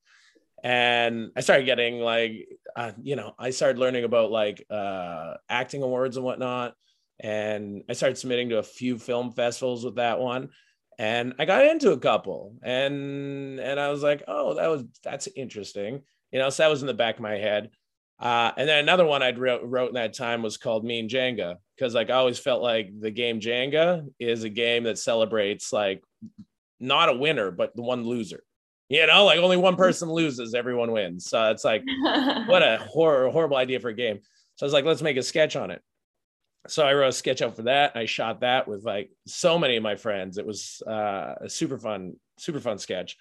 And 0.64 1.32
I 1.36 1.42
started 1.42 1.66
getting 1.66 2.00
like, 2.00 2.48
uh, 2.76 2.92
you 3.02 3.16
know, 3.16 3.34
I 3.38 3.52
started 3.52 3.78
learning 3.78 4.04
about 4.04 4.32
like 4.32 4.66
uh, 4.70 5.36
acting 5.50 5.84
awards 5.84 6.18
and 6.18 6.26
whatnot. 6.26 6.74
And 7.20 7.84
I 7.88 7.94
started 7.94 8.18
submitting 8.18 8.50
to 8.50 8.58
a 8.58 8.64
few 8.64 8.98
film 8.98 9.32
festivals 9.32 9.86
with 9.86 9.96
that 9.96 10.20
one 10.20 10.50
and 10.98 11.34
I 11.40 11.46
got 11.46 11.66
into 11.66 11.92
a 11.92 12.00
couple 12.00 12.56
and 12.64 13.60
and 13.60 13.80
I 13.80 13.90
was 13.90 14.02
like, 14.02 14.24
oh, 14.28 14.54
that 14.56 14.68
was 14.68 14.84
that's 15.04 15.28
interesting. 15.36 16.02
You 16.32 16.40
know, 16.40 16.50
so 16.50 16.64
that 16.64 16.70
was 16.70 16.82
in 16.82 16.88
the 16.88 16.94
back 16.94 17.16
of 17.16 17.22
my 17.22 17.36
head. 17.38 17.70
Uh, 18.20 18.52
and 18.56 18.68
then 18.68 18.80
another 18.80 19.06
one 19.06 19.22
I'd 19.22 19.38
wrote, 19.38 19.62
wrote 19.64 19.90
in 19.90 19.96
that 19.96 20.14
time 20.14 20.42
was 20.42 20.56
called 20.56 20.86
Mean 20.86 21.10
Jenga 21.10 21.58
because 21.76 21.94
like 21.94 22.10
I 22.10 22.14
always 22.14 22.40
felt 22.40 22.62
like 22.62 22.90
the 22.98 23.12
game 23.12 23.42
Jenga 23.42 24.08
is 24.20 24.46
a 24.46 24.50
game 24.50 24.84
that 24.84 24.98
celebrates 24.98 25.74
like 25.74 26.02
not 26.80 27.10
a 27.10 27.14
winner 27.14 27.52
but 27.52 27.76
the 27.76 27.82
one 27.82 28.06
loser. 28.06 28.44
You 28.90 29.08
know, 29.08 29.26
like 29.26 29.40
only 29.40 29.58
one 29.58 29.76
person 29.76 30.10
loses, 30.10 30.54
everyone 30.54 30.92
wins. 30.92 31.26
So 31.26 31.52
it's 31.52 31.64
like 31.64 31.84
what 32.48 32.62
a 32.62 32.78
horror, 32.78 33.30
horrible 33.30 33.58
idea 33.58 33.80
for 33.80 33.90
a 33.90 33.96
game. 33.96 34.20
So 34.56 34.66
I 34.66 34.68
was 34.68 34.74
like, 34.74 34.86
let's 34.86 35.02
make 35.02 35.18
a 35.18 35.24
sketch 35.24 35.56
on 35.56 35.72
it 35.72 35.82
so 36.68 36.86
I 36.86 36.94
wrote 36.94 37.10
a 37.10 37.12
sketch 37.12 37.42
out 37.42 37.56
for 37.56 37.64
that. 37.64 37.96
I 37.96 38.06
shot 38.06 38.42
that 38.42 38.68
with 38.68 38.84
like 38.84 39.12
so 39.28 39.60
many 39.60 39.76
of 39.76 39.84
my 39.84 39.96
friends. 39.96 40.38
It 40.38 40.46
was 40.46 40.82
uh, 40.86 41.36
a 41.42 41.50
super 41.50 41.78
fun, 41.78 42.16
super 42.38 42.60
fun 42.60 42.78
sketch. 42.78 43.18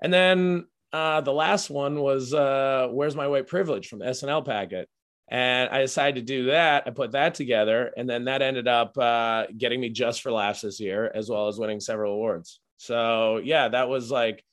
And 0.00 0.12
then 0.12 0.66
uh, 0.92 1.20
the 1.20 1.32
last 1.32 1.70
one 1.70 2.00
was 2.00 2.32
uh, 2.32 2.88
"Where's 2.90 3.16
My 3.16 3.28
White 3.28 3.46
Privilege" 3.46 3.88
from 3.88 3.98
the 3.98 4.06
SNL 4.06 4.44
packet, 4.44 4.88
and 5.28 5.68
I 5.70 5.80
decided 5.80 6.14
to 6.16 6.22
do 6.22 6.46
that. 6.46 6.84
I 6.86 6.90
put 6.90 7.12
that 7.12 7.34
together, 7.34 7.92
and 7.96 8.08
then 8.08 8.24
that 8.24 8.42
ended 8.42 8.68
up 8.68 8.96
uh, 8.96 9.46
getting 9.56 9.80
me 9.80 9.90
just 9.90 10.22
for 10.22 10.32
laughs 10.32 10.62
this 10.62 10.80
year, 10.80 11.10
as 11.14 11.28
well 11.28 11.48
as 11.48 11.58
winning 11.58 11.80
several 11.80 12.14
awards. 12.14 12.60
So 12.78 13.38
yeah, 13.38 13.68
that 13.68 13.88
was 13.88 14.10
like 14.10 14.44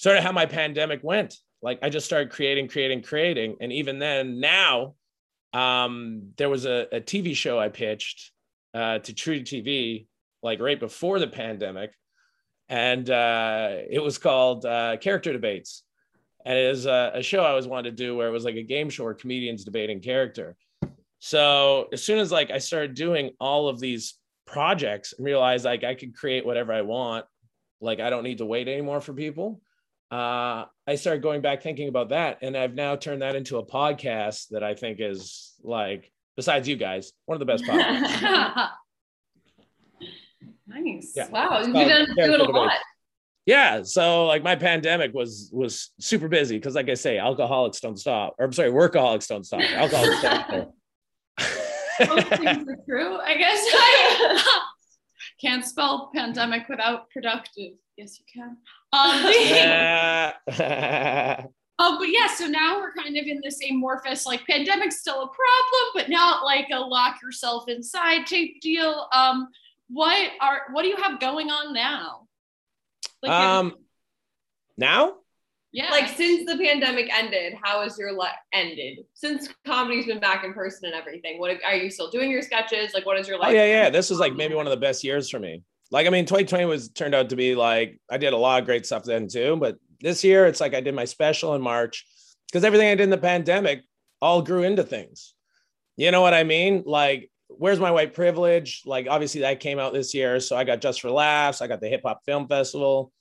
sort 0.00 0.16
of 0.16 0.24
how 0.24 0.32
my 0.32 0.46
pandemic 0.46 1.00
went. 1.04 1.36
Like 1.60 1.80
I 1.82 1.90
just 1.90 2.06
started 2.06 2.30
creating, 2.30 2.68
creating, 2.68 3.02
creating, 3.02 3.56
and 3.60 3.70
even 3.70 3.98
then, 3.98 4.40
now 4.40 4.94
um, 5.52 6.30
there 6.38 6.48
was 6.48 6.64
a, 6.64 6.86
a 6.90 7.00
TV 7.02 7.36
show 7.36 7.60
I 7.60 7.68
pitched 7.68 8.32
uh, 8.72 9.00
to 9.00 9.12
truTV 9.12 10.06
like 10.42 10.58
right 10.58 10.80
before 10.80 11.18
the 11.18 11.26
pandemic, 11.26 11.92
and 12.70 13.10
uh, 13.10 13.72
it 13.90 14.02
was 14.02 14.16
called 14.16 14.64
uh, 14.64 14.96
Character 14.96 15.34
Debates, 15.34 15.82
and 16.46 16.56
it 16.56 16.70
is 16.70 16.86
a, 16.86 17.12
a 17.16 17.22
show 17.22 17.44
I 17.44 17.50
always 17.50 17.66
wanted 17.66 17.94
to 17.94 18.02
do 18.02 18.16
where 18.16 18.28
it 18.28 18.32
was 18.32 18.44
like 18.44 18.56
a 18.56 18.62
game 18.62 18.88
show 18.88 19.04
where 19.04 19.12
comedians 19.12 19.64
debating 19.64 20.00
character. 20.00 20.56
So 21.18 21.88
as 21.92 22.02
soon 22.02 22.20
as 22.20 22.32
like 22.32 22.50
I 22.50 22.56
started 22.56 22.94
doing 22.94 23.32
all 23.38 23.68
of 23.68 23.78
these 23.78 24.14
projects 24.46 25.12
and 25.12 25.26
realized 25.26 25.66
like 25.66 25.84
I 25.84 25.94
could 25.94 26.16
create 26.16 26.46
whatever 26.46 26.72
I 26.72 26.80
want, 26.80 27.26
like 27.82 28.00
I 28.00 28.08
don't 28.08 28.24
need 28.24 28.38
to 28.38 28.46
wait 28.46 28.66
anymore 28.66 29.02
for 29.02 29.12
people 29.12 29.60
uh, 30.10 30.64
I 30.86 30.94
started 30.96 31.22
going 31.22 31.40
back 31.40 31.62
thinking 31.62 31.88
about 31.88 32.08
that, 32.08 32.38
and 32.42 32.56
I've 32.56 32.74
now 32.74 32.96
turned 32.96 33.22
that 33.22 33.36
into 33.36 33.58
a 33.58 33.64
podcast 33.64 34.48
that 34.48 34.64
I 34.64 34.74
think 34.74 34.98
is 35.00 35.54
like, 35.62 36.10
besides 36.36 36.68
you 36.68 36.76
guys, 36.76 37.12
one 37.26 37.36
of 37.36 37.40
the 37.40 37.46
best 37.46 37.64
podcasts. 37.64 38.70
nice. 40.66 41.12
Yeah. 41.14 41.28
Wow, 41.28 41.62
you've 41.62 41.74
done 41.74 42.06
doing 42.16 42.40
a 42.40 42.50
lot. 42.50 42.72
Yeah, 43.46 43.82
so 43.82 44.26
like 44.26 44.42
my 44.42 44.56
pandemic 44.56 45.14
was 45.14 45.50
was 45.52 45.90
super 45.98 46.28
busy 46.28 46.56
because, 46.56 46.74
like 46.74 46.88
I 46.88 46.94
say, 46.94 47.18
alcoholics 47.18 47.80
don't 47.80 47.98
stop. 47.98 48.34
Or 48.38 48.44
I'm 48.44 48.52
sorry, 48.52 48.70
workaholics 48.70 49.28
don't 49.28 49.44
stop. 49.44 49.60
Alcoholics 49.74 50.22
don't. 50.22 50.70
Both 51.98 52.28
things 52.28 52.68
are 52.68 52.78
true, 52.88 53.16
I 53.16 53.34
guess. 53.36 53.64
I 53.72 54.60
can't 55.40 55.64
spell 55.64 56.10
pandemic 56.14 56.68
without 56.68 57.10
productive. 57.10 57.72
Yes, 58.00 58.18
you 58.18 58.24
can. 58.32 58.56
Um, 58.92 59.12
oh, 61.78 61.96
but 62.00 62.08
yeah, 62.08 62.26
so 62.34 62.48
now 62.48 62.80
we're 62.80 62.92
kind 62.92 63.16
of 63.16 63.24
in 63.24 63.40
this 63.40 63.60
amorphous, 63.70 64.26
like 64.26 64.44
pandemic's 64.44 64.98
still 64.98 65.22
a 65.22 65.28
problem, 65.28 65.92
but 65.94 66.10
not 66.10 66.44
like 66.44 66.66
a 66.72 66.80
lock 66.80 67.22
yourself 67.22 67.68
inside 67.68 68.26
type 68.26 68.50
deal. 68.60 69.06
Um, 69.12 69.46
what 69.88 70.32
are 70.40 70.62
what 70.72 70.82
do 70.82 70.88
you 70.88 70.96
have 70.96 71.20
going 71.20 71.50
on 71.50 71.72
now? 71.72 72.26
Like 73.22 73.30
um, 73.30 73.76
now? 74.76 75.18
Yeah. 75.70 75.92
Like 75.92 76.08
since 76.08 76.50
the 76.50 76.58
pandemic 76.58 77.16
ended, 77.16 77.54
how 77.62 77.82
has 77.82 77.96
your 77.96 78.10
life 78.10 78.34
ended? 78.52 79.04
Since 79.14 79.50
comedy's 79.64 80.06
been 80.06 80.18
back 80.18 80.42
in 80.42 80.52
person 80.52 80.86
and 80.86 81.00
everything, 81.00 81.38
what 81.38 81.56
are 81.64 81.76
you 81.76 81.90
still 81.90 82.10
doing 82.10 82.28
your 82.28 82.42
sketches? 82.42 82.92
Like, 82.92 83.06
what 83.06 83.20
is 83.20 83.28
your 83.28 83.38
life? 83.38 83.50
Oh 83.50 83.52
yeah, 83.52 83.66
yeah. 83.66 83.88
This 83.88 84.10
is 84.10 84.18
like 84.18 84.34
maybe 84.34 84.56
one 84.56 84.66
of 84.66 84.72
the 84.72 84.76
best 84.76 85.04
years 85.04 85.30
for 85.30 85.38
me 85.38 85.62
like 85.90 86.06
I 86.06 86.10
mean, 86.10 86.26
2020 86.26 86.64
was 86.66 86.88
turned 86.90 87.14
out 87.14 87.30
to 87.30 87.36
be 87.36 87.54
like 87.54 88.00
I 88.10 88.18
did 88.18 88.32
a 88.32 88.36
lot 88.36 88.60
of 88.60 88.66
great 88.66 88.86
stuff 88.86 89.04
then 89.04 89.28
too. 89.28 89.56
But 89.56 89.76
this 90.00 90.24
year, 90.24 90.46
it's 90.46 90.60
like 90.60 90.74
I 90.74 90.80
did 90.80 90.94
my 90.94 91.04
special 91.04 91.54
in 91.54 91.62
March 91.62 92.06
because 92.48 92.64
everything 92.64 92.88
I 92.88 92.94
did 92.94 93.04
in 93.04 93.10
the 93.10 93.18
pandemic 93.18 93.82
all 94.20 94.42
grew 94.42 94.62
into 94.62 94.84
things. 94.84 95.34
You 95.96 96.10
know 96.10 96.22
what 96.22 96.34
I 96.34 96.44
mean? 96.44 96.82
Like, 96.86 97.30
where's 97.48 97.80
my 97.80 97.90
white 97.90 98.14
privilege? 98.14 98.82
Like, 98.86 99.06
obviously 99.08 99.42
that 99.42 99.60
came 99.60 99.78
out 99.78 99.92
this 99.92 100.14
year, 100.14 100.40
so 100.40 100.56
I 100.56 100.64
got 100.64 100.80
Just 100.80 101.00
for 101.00 101.10
Laughs. 101.10 101.60
I 101.60 101.66
got 101.66 101.80
the 101.80 101.88
Hip 101.88 102.02
Hop 102.04 102.24
Film 102.24 102.48
Festival. 102.48 103.12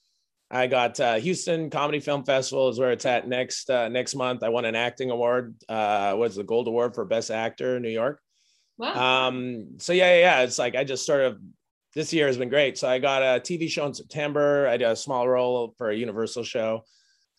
I 0.51 0.67
got 0.67 0.99
uh, 0.99 1.15
Houston 1.15 1.69
Comedy 1.69 1.99
Film 1.99 2.23
Festival 2.23 2.69
is 2.69 2.79
where 2.79 2.91
it's 2.91 3.05
at 3.05 3.27
next 3.27 3.69
uh, 3.69 3.88
next 3.88 4.15
month. 4.15 4.41
I 4.41 4.49
won 4.49 4.65
an 4.65 4.75
acting 4.75 5.12
award. 5.12 5.55
Uh, 5.67 6.15
was 6.17 6.36
the 6.36 6.43
Gold 6.43 6.67
Award 6.67 6.95
for 6.95 7.05
Best 7.05 7.29
Actor 7.29 7.77
in 7.77 7.84
New 7.84 7.89
York. 7.89 8.19
Wow. 8.77 9.27
Um, 9.27 9.77
so 9.77 9.93
yeah, 9.93 10.15
yeah, 10.15 10.19
yeah, 10.19 10.41
it's 10.41 10.58
like 10.58 10.75
I 10.75 10.84
just 10.84 11.05
sort 11.05 11.21
of 11.21 11.38
this 11.95 12.13
year 12.13 12.28
has 12.28 12.38
been 12.38 12.49
great. 12.49 12.78
So 12.78 12.88
I 12.88 12.99
got 12.99 13.21
a 13.21 13.39
TV 13.39 13.69
show 13.69 13.86
in 13.86 13.93
September. 13.93 14.67
I 14.67 14.78
did 14.78 14.88
a 14.88 14.95
small 14.95 15.28
role 15.28 15.73
for 15.78 15.89
a 15.89 15.95
Universal 15.95 16.43
show, 16.43 16.84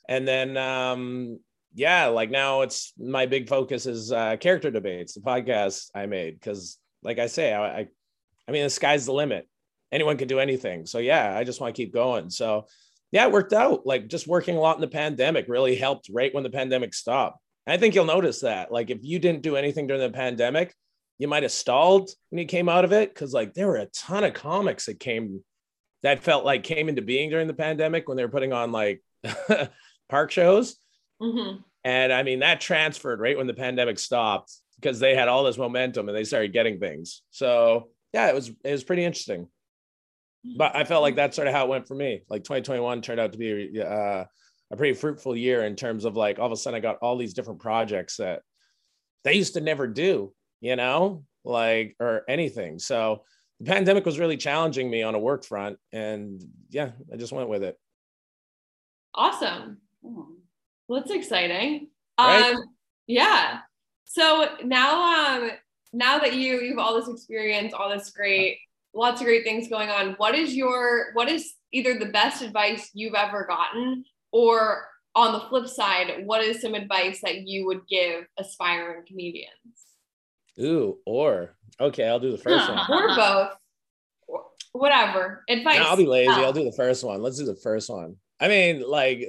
and 0.08 0.26
then 0.26 0.56
um, 0.56 1.38
yeah, 1.74 2.06
like 2.06 2.30
now 2.30 2.62
it's 2.62 2.92
my 2.98 3.26
big 3.26 3.48
focus 3.48 3.86
is 3.86 4.12
uh, 4.12 4.36
character 4.36 4.70
debates, 4.70 5.14
the 5.14 5.20
podcast 5.20 5.90
I 5.94 6.06
made 6.06 6.34
because, 6.34 6.78
like 7.02 7.18
I 7.18 7.26
say, 7.26 7.52
I, 7.52 7.80
I, 7.80 7.88
I 8.48 8.52
mean 8.52 8.64
the 8.64 8.70
sky's 8.70 9.06
the 9.06 9.12
limit. 9.12 9.48
Anyone 9.92 10.16
can 10.16 10.28
do 10.28 10.40
anything. 10.40 10.86
So 10.86 10.98
yeah, 10.98 11.36
I 11.36 11.44
just 11.44 11.60
want 11.60 11.74
to 11.74 11.82
keep 11.82 11.92
going. 11.92 12.30
So 12.30 12.66
yeah, 13.12 13.26
it 13.26 13.32
worked 13.32 13.52
out. 13.52 13.86
Like 13.86 14.08
just 14.08 14.28
working 14.28 14.56
a 14.56 14.60
lot 14.60 14.76
in 14.76 14.80
the 14.80 14.88
pandemic 14.88 15.46
really 15.48 15.76
helped 15.76 16.10
right 16.12 16.34
when 16.34 16.44
the 16.44 16.50
pandemic 16.50 16.94
stopped. 16.94 17.38
I 17.66 17.76
think 17.76 17.94
you'll 17.94 18.04
notice 18.04 18.40
that. 18.40 18.72
Like 18.72 18.90
if 18.90 18.98
you 19.02 19.18
didn't 19.18 19.42
do 19.42 19.56
anything 19.56 19.86
during 19.86 20.02
the 20.02 20.10
pandemic, 20.10 20.74
you 21.20 21.28
might 21.28 21.42
have 21.42 21.52
stalled 21.52 22.10
when 22.30 22.38
you 22.38 22.46
came 22.46 22.66
out 22.66 22.86
of 22.86 22.92
it 22.92 23.12
because 23.12 23.34
like 23.34 23.52
there 23.52 23.66
were 23.66 23.76
a 23.76 23.84
ton 23.86 24.24
of 24.24 24.32
comics 24.32 24.86
that 24.86 24.98
came 24.98 25.44
that 26.02 26.22
felt 26.22 26.46
like 26.46 26.62
came 26.62 26.88
into 26.88 27.02
being 27.02 27.28
during 27.28 27.46
the 27.46 27.52
pandemic 27.52 28.08
when 28.08 28.16
they 28.16 28.24
were 28.24 28.30
putting 28.30 28.54
on 28.54 28.72
like 28.72 29.02
park 30.08 30.30
shows. 30.30 30.76
Mm-hmm. 31.20 31.58
And 31.84 32.10
I 32.10 32.22
mean, 32.22 32.40
that 32.40 32.62
transferred 32.62 33.20
right 33.20 33.36
when 33.36 33.46
the 33.46 33.52
pandemic 33.52 33.98
stopped 33.98 34.50
because 34.76 34.98
they 34.98 35.14
had 35.14 35.28
all 35.28 35.44
this 35.44 35.58
momentum 35.58 36.08
and 36.08 36.16
they 36.16 36.24
started 36.24 36.54
getting 36.54 36.80
things. 36.80 37.20
So 37.30 37.90
yeah, 38.14 38.28
it 38.28 38.34
was 38.34 38.48
it 38.64 38.72
was 38.72 38.84
pretty 38.84 39.04
interesting. 39.04 39.46
But 40.56 40.74
I 40.74 40.84
felt 40.84 41.02
like 41.02 41.16
that's 41.16 41.36
sort 41.36 41.48
of 41.48 41.54
how 41.54 41.66
it 41.66 41.68
went 41.68 41.86
for 41.86 41.94
me. 41.94 42.22
Like 42.30 42.44
2021 42.44 43.02
turned 43.02 43.20
out 43.20 43.32
to 43.32 43.38
be 43.38 43.78
uh, 43.78 44.24
a 44.70 44.76
pretty 44.76 44.94
fruitful 44.94 45.36
year 45.36 45.64
in 45.64 45.76
terms 45.76 46.06
of 46.06 46.16
like 46.16 46.38
all 46.38 46.46
of 46.46 46.52
a 46.52 46.56
sudden 46.56 46.78
I 46.78 46.80
got 46.80 46.96
all 47.02 47.18
these 47.18 47.34
different 47.34 47.60
projects 47.60 48.16
that 48.16 48.40
they 49.22 49.34
used 49.34 49.52
to 49.52 49.60
never 49.60 49.86
do, 49.86 50.32
you 50.60 50.76
know, 50.76 51.24
like 51.44 51.96
or 52.00 52.22
anything. 52.28 52.78
So 52.78 53.24
the 53.58 53.66
pandemic 53.66 54.06
was 54.06 54.18
really 54.18 54.36
challenging 54.36 54.90
me 54.90 55.02
on 55.02 55.14
a 55.14 55.18
work 55.18 55.44
front, 55.44 55.78
and 55.92 56.42
yeah, 56.70 56.90
I 57.12 57.16
just 57.16 57.32
went 57.32 57.48
with 57.48 57.62
it. 57.62 57.78
Awesome. 59.14 59.78
Well, 60.02 61.00
that's 61.00 61.10
exciting. 61.10 61.88
Right? 62.18 62.54
Um, 62.54 62.64
yeah. 63.06 63.60
So 64.04 64.48
now, 64.64 65.42
um, 65.42 65.50
now 65.92 66.18
that 66.18 66.34
you 66.34 66.60
you've 66.60 66.78
all 66.78 66.98
this 66.98 67.08
experience, 67.08 67.72
all 67.72 67.90
this 67.90 68.10
great, 68.10 68.58
lots 68.94 69.20
of 69.20 69.26
great 69.26 69.44
things 69.44 69.68
going 69.68 69.88
on. 69.88 70.14
What 70.14 70.34
is 70.34 70.54
your 70.54 71.12
what 71.14 71.28
is 71.28 71.54
either 71.72 71.98
the 71.98 72.06
best 72.06 72.42
advice 72.42 72.90
you've 72.94 73.14
ever 73.14 73.46
gotten, 73.46 74.04
or 74.32 74.86
on 75.14 75.32
the 75.32 75.40
flip 75.40 75.66
side, 75.66 76.24
what 76.24 76.42
is 76.42 76.60
some 76.60 76.74
advice 76.74 77.20
that 77.22 77.46
you 77.46 77.66
would 77.66 77.86
give 77.88 78.24
aspiring 78.38 79.04
comedians? 79.06 79.50
Ooh, 80.60 80.98
or 81.06 81.56
okay, 81.80 82.06
I'll 82.06 82.20
do 82.20 82.32
the 82.32 82.38
first 82.38 82.68
one. 82.68 82.78
Or 82.90 83.16
both. 83.16 83.50
Whatever. 84.72 85.44
Advice. 85.48 85.78
No, 85.78 85.84
I'll 85.84 85.96
be 85.96 86.06
lazy. 86.06 86.30
I'll 86.30 86.52
do 86.52 86.64
the 86.64 86.72
first 86.76 87.02
one. 87.02 87.22
Let's 87.22 87.38
do 87.38 87.44
the 87.44 87.56
first 87.56 87.90
one. 87.90 88.16
I 88.38 88.48
mean, 88.48 88.82
like, 88.86 89.26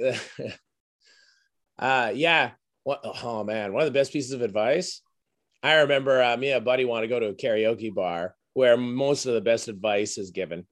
uh, 1.78 2.12
yeah. 2.14 2.52
What? 2.84 3.00
Oh 3.04 3.44
man, 3.44 3.72
one 3.72 3.82
of 3.82 3.92
the 3.92 3.98
best 3.98 4.12
pieces 4.12 4.32
of 4.32 4.42
advice. 4.42 5.02
I 5.62 5.74
remember 5.74 6.20
uh, 6.22 6.36
me 6.36 6.50
and 6.50 6.58
a 6.58 6.64
buddy 6.64 6.84
want 6.84 7.04
to 7.04 7.08
go 7.08 7.20
to 7.20 7.28
a 7.28 7.34
karaoke 7.34 7.94
bar 7.94 8.34
where 8.54 8.76
most 8.76 9.26
of 9.26 9.34
the 9.34 9.40
best 9.40 9.68
advice 9.68 10.18
is 10.18 10.32
given, 10.32 10.66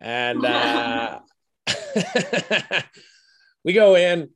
and 0.00 0.44
uh, 0.44 1.20
we 3.64 3.72
go 3.72 3.94
in, 3.94 4.30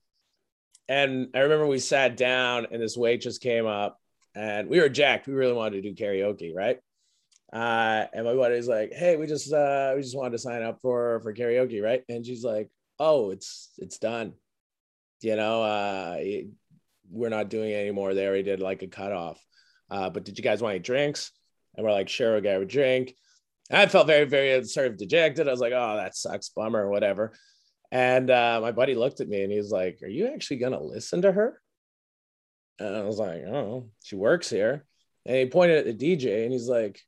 and 0.89 1.29
I 1.35 1.41
remember 1.41 1.67
we 1.67 1.81
sat 1.81 2.17
down, 2.17 2.69
and 2.71 2.81
this 2.81 2.97
waitress 2.97 3.39
came 3.39 3.67
up, 3.67 3.98
and 4.39 4.69
we 4.69 4.79
were 4.79 4.89
jacked. 4.89 5.27
We 5.27 5.35
really 5.35 5.53
wanted 5.53 5.83
to 5.83 5.91
do 5.91 5.95
karaoke, 5.95 6.55
right? 6.55 6.79
Uh, 7.53 8.07
and 8.13 8.25
my 8.25 8.35
buddy's 8.35 8.69
like, 8.69 8.93
"Hey, 8.93 9.17
we 9.17 9.27
just 9.27 9.53
uh, 9.53 9.93
we 9.97 10.03
just 10.03 10.17
wanted 10.17 10.33
to 10.33 10.39
sign 10.39 10.63
up 10.63 10.81
for 10.81 11.21
for 11.23 11.35
karaoke, 11.35 11.83
right?" 11.83 12.05
And 12.09 12.25
she's 12.25 12.45
like, 12.45 12.71
"Oh, 13.01 13.31
it's 13.31 13.71
it's 13.79 13.99
done. 13.99 14.35
You 15.23 15.35
know, 15.35 15.63
uh, 15.63 16.19
we're 17.11 17.31
not 17.31 17.51
doing 17.51 17.71
it 17.71 17.81
anymore. 17.81 18.15
They 18.15 18.27
already 18.27 18.45
did 18.45 18.61
like 18.61 18.83
a 18.83 18.87
cutoff. 18.87 19.45
Uh, 19.91 20.11
but 20.11 20.25
did 20.25 20.39
you 20.39 20.45
guys 20.45 20.63
want 20.63 20.75
any 20.75 20.81
drinks?" 20.81 21.33
And 21.77 21.85
we're 21.85 21.93
like, 21.93 22.09
"Sure, 22.09 22.33
we'll 22.33 22.41
get 22.41 22.61
a 22.61 22.65
drink." 22.65 23.15
And 23.71 23.81
I 23.81 23.87
felt 23.87 24.07
very 24.07 24.25
very 24.25 24.63
sort 24.65 24.87
of 24.87 24.99
dejected. 24.99 25.49
I 25.49 25.51
was 25.51 25.61
like, 25.61 25.73
"Oh, 25.75 25.97
that 25.97 26.17
sucks, 26.17 26.51
bummer, 26.51 26.89
whatever." 26.89 27.33
And 27.91 28.31
uh, 28.31 28.61
my 28.63 28.71
buddy 28.73 28.95
looked 28.95 29.21
at 29.21 29.29
me 29.29 29.43
and 29.43 29.53
he's 29.53 29.73
like, 29.73 29.99
"Are 30.03 30.09
you 30.09 30.29
actually 30.29 30.59
gonna 30.59 30.81
listen 30.81 31.23
to 31.23 31.33
her?" 31.33 31.61
And 32.79 32.97
I 32.97 33.03
was 33.03 33.19
like, 33.19 33.43
"Oh, 33.43 33.91
she 34.03 34.17
works 34.17 34.49
here." 34.51 34.85
And 35.27 35.37
he 35.37 35.47
pointed 35.47 35.87
at 35.87 35.99
the 35.99 36.17
DJ 36.17 36.45
and 36.45 36.53
he's 36.53 36.69
like, 36.69 37.05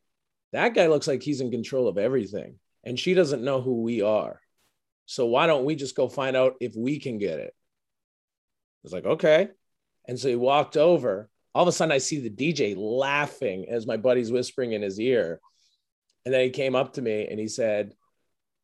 that 0.53 0.75
guy 0.75 0.87
looks 0.89 1.09
like 1.09 1.23
he's 1.23 1.41
in 1.41 1.51
control 1.51 1.89
of 1.89 1.99
everything 1.99 2.57
and 2.85 2.99
she 2.99 3.15
doesn't 3.15 3.43
know 3.43 3.63
who 3.63 3.83
we 3.83 4.03
are. 4.03 4.41
So 5.07 5.27
why 5.27 5.47
don't 5.47 5.65
we 5.65 5.75
just 5.75 5.97
go 5.97 6.09
find 6.09 6.37
out 6.37 6.57
if 6.61 6.75
we 6.77 7.01
can 7.01 7.19
get 7.19 7.39
it? 7.39 7.55
I 7.55 8.83
was 8.83 8.93
like, 8.93 9.07
okay. 9.07 9.49
And 10.07 10.19
so 10.19 10.29
he 10.29 10.37
walked 10.37 10.77
over. 10.77 11.29
All 11.55 11.63
of 11.63 11.69
a 11.69 11.73
sudden, 11.73 11.93
I 11.93 11.99
see 11.99 12.21
the 12.21 12.31
DJ 12.31 12.77
laughing 12.77 13.67
as 13.69 13.87
my 13.87 13.97
buddy's 13.97 14.31
whispering 14.31 14.73
in 14.73 14.83
his 14.83 15.01
ear. 15.01 15.41
And 16.25 16.33
then 16.33 16.43
he 16.43 16.51
came 16.51 16.77
up 16.77 16.93
to 16.93 17.03
me 17.03 17.27
and 17.27 17.41
he 17.41 17.49
said, 17.49 17.95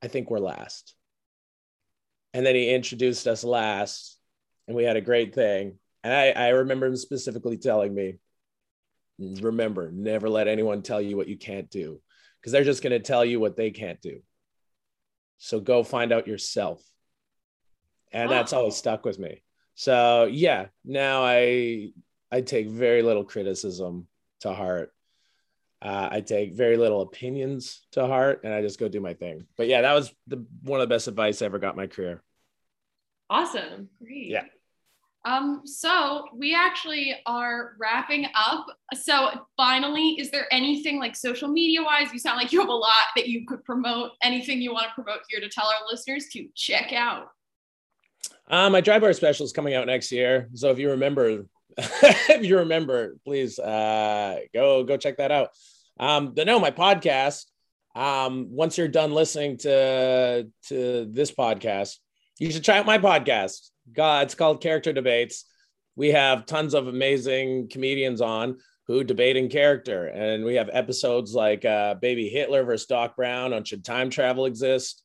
I 0.02 0.08
think 0.08 0.30
we're 0.30 0.38
last. 0.38 0.94
And 2.32 2.46
then 2.46 2.54
he 2.54 2.72
introduced 2.72 3.26
us 3.26 3.42
last, 3.42 4.18
and 4.68 4.76
we 4.76 4.84
had 4.84 4.96
a 4.96 5.00
great 5.00 5.34
thing. 5.34 5.78
And 6.06 6.14
I, 6.14 6.28
I 6.30 6.48
remember 6.50 6.86
him 6.86 6.96
specifically 6.96 7.56
telling 7.56 7.92
me, 7.92 8.14
remember 9.18 9.90
never 9.90 10.28
let 10.28 10.46
anyone 10.46 10.82
tell 10.82 11.02
you 11.02 11.16
what 11.16 11.26
you 11.26 11.36
can't 11.36 11.68
do 11.68 12.00
because 12.38 12.52
they're 12.52 12.62
just 12.62 12.80
going 12.80 12.92
to 12.92 13.00
tell 13.00 13.24
you 13.24 13.40
what 13.40 13.56
they 13.56 13.72
can't 13.72 14.00
do. 14.00 14.20
So 15.38 15.58
go 15.58 15.82
find 15.82 16.12
out 16.12 16.28
yourself. 16.28 16.80
And 18.12 18.30
that's 18.30 18.52
always 18.52 18.76
stuck 18.76 19.04
with 19.04 19.18
me. 19.18 19.42
So 19.74 20.28
yeah 20.30 20.66
now 20.84 21.24
i 21.24 21.90
i 22.30 22.40
take 22.40 22.68
very 22.68 23.02
little 23.02 23.24
criticism 23.24 24.06
to 24.42 24.52
heart. 24.52 24.92
Uh, 25.82 26.08
i 26.12 26.20
take 26.20 26.54
very 26.54 26.76
little 26.76 27.00
opinions 27.00 27.84
to 27.92 28.06
heart 28.06 28.42
and 28.44 28.54
i 28.54 28.62
just 28.62 28.78
go 28.78 28.88
do 28.88 29.00
my 29.00 29.14
thing. 29.14 29.44
But 29.56 29.66
yeah 29.66 29.80
that 29.80 29.94
was 29.94 30.14
the 30.28 30.46
one 30.62 30.80
of 30.80 30.88
the 30.88 30.94
best 30.94 31.08
advice 31.08 31.42
i 31.42 31.46
ever 31.46 31.58
got 31.58 31.74
in 31.74 31.78
my 31.78 31.88
career. 31.88 32.22
Awesome. 33.28 33.88
Great. 33.98 34.28
Yeah 34.28 34.44
um, 35.26 35.62
so 35.64 36.26
we 36.32 36.54
actually 36.54 37.16
are 37.26 37.72
wrapping 37.80 38.28
up. 38.36 38.66
So 38.94 39.30
finally, 39.56 40.10
is 40.20 40.30
there 40.30 40.46
anything 40.52 41.00
like 41.00 41.16
social 41.16 41.48
media 41.48 41.82
wise? 41.82 42.12
You 42.12 42.20
sound 42.20 42.36
like 42.36 42.52
you 42.52 42.60
have 42.60 42.68
a 42.68 42.72
lot 42.72 42.92
that 43.16 43.26
you 43.26 43.44
could 43.44 43.64
promote. 43.64 44.12
Anything 44.22 44.62
you 44.62 44.72
want 44.72 44.86
to 44.86 44.94
promote 44.94 45.22
here 45.28 45.40
to 45.40 45.48
tell 45.48 45.66
our 45.66 45.84
listeners 45.90 46.26
to 46.32 46.46
check 46.54 46.92
out? 46.92 47.26
Um, 48.48 48.70
my 48.70 48.80
dry 48.80 49.00
bar 49.00 49.12
special 49.14 49.44
is 49.44 49.52
coming 49.52 49.74
out 49.74 49.88
next 49.88 50.12
year. 50.12 50.48
So 50.54 50.70
if 50.70 50.78
you 50.78 50.90
remember, 50.90 51.46
if 51.76 52.44
you 52.44 52.58
remember, 52.58 53.16
please 53.24 53.58
uh, 53.58 54.38
go 54.54 54.84
go 54.84 54.96
check 54.96 55.16
that 55.16 55.32
out. 55.32 55.48
Um, 55.98 56.34
but 56.34 56.46
no, 56.46 56.60
my 56.60 56.70
podcast. 56.70 57.46
Um, 57.96 58.48
once 58.50 58.78
you're 58.78 58.86
done 58.86 59.12
listening 59.12 59.56
to 59.58 60.46
to 60.68 61.06
this 61.10 61.32
podcast, 61.32 61.96
you 62.38 62.52
should 62.52 62.62
try 62.62 62.78
out 62.78 62.86
my 62.86 62.98
podcast. 62.98 63.70
God, 63.92 64.26
it's 64.26 64.34
called 64.34 64.62
Character 64.62 64.92
Debates. 64.92 65.44
We 65.94 66.10
have 66.10 66.46
tons 66.46 66.74
of 66.74 66.88
amazing 66.88 67.68
comedians 67.68 68.20
on 68.20 68.58
who 68.86 69.02
debate 69.02 69.36
in 69.36 69.48
character. 69.48 70.06
And 70.06 70.44
we 70.44 70.54
have 70.54 70.70
episodes 70.72 71.34
like 71.34 71.64
uh, 71.64 71.94
Baby 71.94 72.28
Hitler 72.28 72.64
versus 72.64 72.86
Doc 72.86 73.16
Brown 73.16 73.52
on 73.52 73.64
Should 73.64 73.84
Time 73.84 74.10
Travel 74.10 74.46
Exist? 74.46 75.02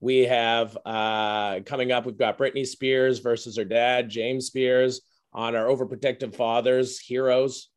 We 0.00 0.20
have 0.20 0.78
uh, 0.86 1.60
coming 1.66 1.92
up, 1.92 2.06
we've 2.06 2.16
got 2.16 2.38
Britney 2.38 2.66
Spears 2.66 3.18
versus 3.18 3.58
her 3.58 3.64
dad, 3.64 4.08
James 4.08 4.46
Spears, 4.46 5.02
on 5.32 5.54
our 5.54 5.66
overprotective 5.66 6.34
fathers, 6.34 6.98
heroes. 6.98 7.68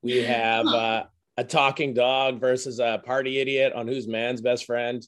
We 0.00 0.18
have 0.22 0.66
uh, 0.66 1.04
a 1.36 1.42
talking 1.42 1.94
dog 1.94 2.40
versus 2.40 2.78
a 2.78 3.02
party 3.04 3.40
idiot 3.40 3.72
on 3.72 3.88
who's 3.88 4.06
man's 4.06 4.40
best 4.40 4.66
friend. 4.66 5.04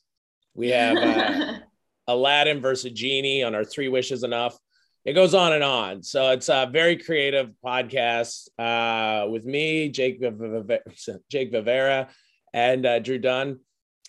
We 0.55 0.70
have 0.70 0.96
uh, 0.96 1.59
Aladdin 2.09 2.61
versus 2.61 2.90
Genie 2.92 3.44
on 3.44 3.55
our 3.55 3.64
Three 3.64 3.88
Wishes 3.88 4.25
Enough 4.25 4.59
it 5.07 5.14
goes 5.14 5.35
on 5.35 5.53
and 5.53 5.62
on. 5.62 6.03
So 6.03 6.33
it's 6.33 6.49
a 6.49 6.69
very 6.71 6.97
creative 6.97 7.51
podcast 7.64 8.49
uh, 8.59 9.29
with 9.29 9.45
me, 9.45 9.88
Jake 9.88 10.21
Jake 11.31 11.53
Vivera, 11.53 12.09
and 12.53 12.85
uh, 12.85 12.99
Drew 12.99 13.19
Dunn. 13.19 13.61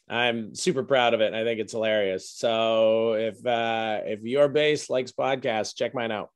I'm 0.10 0.56
super 0.56 0.84
proud 0.84 1.14
of 1.14 1.22
it, 1.22 1.28
and 1.28 1.36
I 1.36 1.44
think 1.44 1.60
it's 1.60 1.74
hilarious. 1.74 2.32
So 2.32 3.14
if 3.14 3.46
uh, 3.46 4.00
if 4.06 4.24
your 4.24 4.48
base 4.48 4.90
likes 4.90 5.12
podcasts, 5.12 5.76
check 5.76 5.94
mine 5.94 6.12
out. 6.12 6.32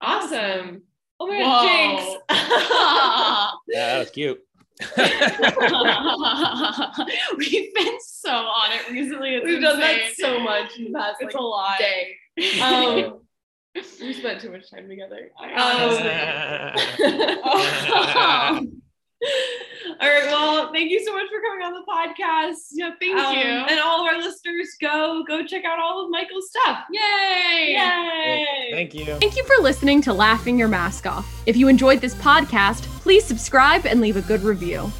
Awesome! 0.00 0.82
Oh 1.20 1.26
my 1.26 1.38
god, 1.38 1.66
Jinx! 1.66 2.04
yeah, 3.68 3.94
that 3.94 3.98
was 3.98 4.10
cute. 4.10 4.40
We've 7.36 7.74
been 7.74 7.98
so 8.00 8.30
on 8.30 8.72
it 8.72 8.90
recently. 8.90 9.34
It's 9.34 9.44
We've 9.44 9.56
insane. 9.56 9.70
done 9.70 9.80
that 9.80 10.14
so 10.16 10.40
much 10.40 10.78
in 10.78 10.84
the 10.90 10.98
past. 10.98 11.16
It's 11.20 11.34
like, 11.34 11.40
a 11.40 11.44
lot. 11.44 11.78
Day. 11.78 12.16
Um, 12.60 13.21
we 13.74 14.12
spent 14.12 14.40
too 14.40 14.50
much 14.50 14.70
time 14.70 14.88
together. 14.88 15.30
Um, 15.40 15.48
all 20.00 20.08
right. 20.08 20.24
Well, 20.26 20.72
thank 20.72 20.90
you 20.90 21.04
so 21.04 21.12
much 21.14 21.26
for 21.28 21.40
coming 21.40 21.64
on 21.64 21.72
the 21.72 21.84
podcast. 21.88 22.68
Yeah, 22.72 22.90
thank 23.00 23.16
um, 23.16 23.34
you. 23.34 23.42
And 23.42 23.80
all 23.80 24.06
of 24.06 24.12
our 24.12 24.20
listeners, 24.20 24.76
go 24.80 25.24
go 25.26 25.44
check 25.44 25.64
out 25.64 25.78
all 25.78 26.04
of 26.04 26.10
Michael's 26.10 26.50
stuff. 26.50 26.84
Yay! 26.90 27.76
Yay! 27.78 28.68
Thank 28.72 28.94
you. 28.94 29.06
Thank 29.16 29.36
you 29.36 29.44
for 29.44 29.62
listening 29.62 30.02
to 30.02 30.12
Laughing 30.12 30.58
Your 30.58 30.68
Mask 30.68 31.06
Off. 31.06 31.26
If 31.46 31.56
you 31.56 31.68
enjoyed 31.68 32.00
this 32.00 32.14
podcast, 32.16 32.82
please 33.00 33.24
subscribe 33.24 33.86
and 33.86 34.00
leave 34.00 34.16
a 34.16 34.22
good 34.22 34.42
review. 34.42 34.90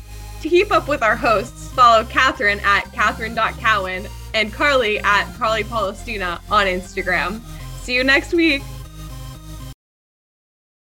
To 0.43 0.49
keep 0.49 0.73
up 0.73 0.89
with 0.89 1.03
our 1.03 1.15
hosts, 1.15 1.69
follow 1.69 2.05
Catherine 2.05 2.61
at 2.65 2.91
Catherine.Cowan 2.93 4.09
and 4.35 4.53
Carly 4.53 4.99
at 5.01 5.33
Carly 5.35 5.63
Palestina 5.63 6.41
on 6.51 6.67
Instagram. 6.67 7.41
See 7.83 7.95
you 7.95 8.05
next 8.05 8.33
week. 8.33 8.63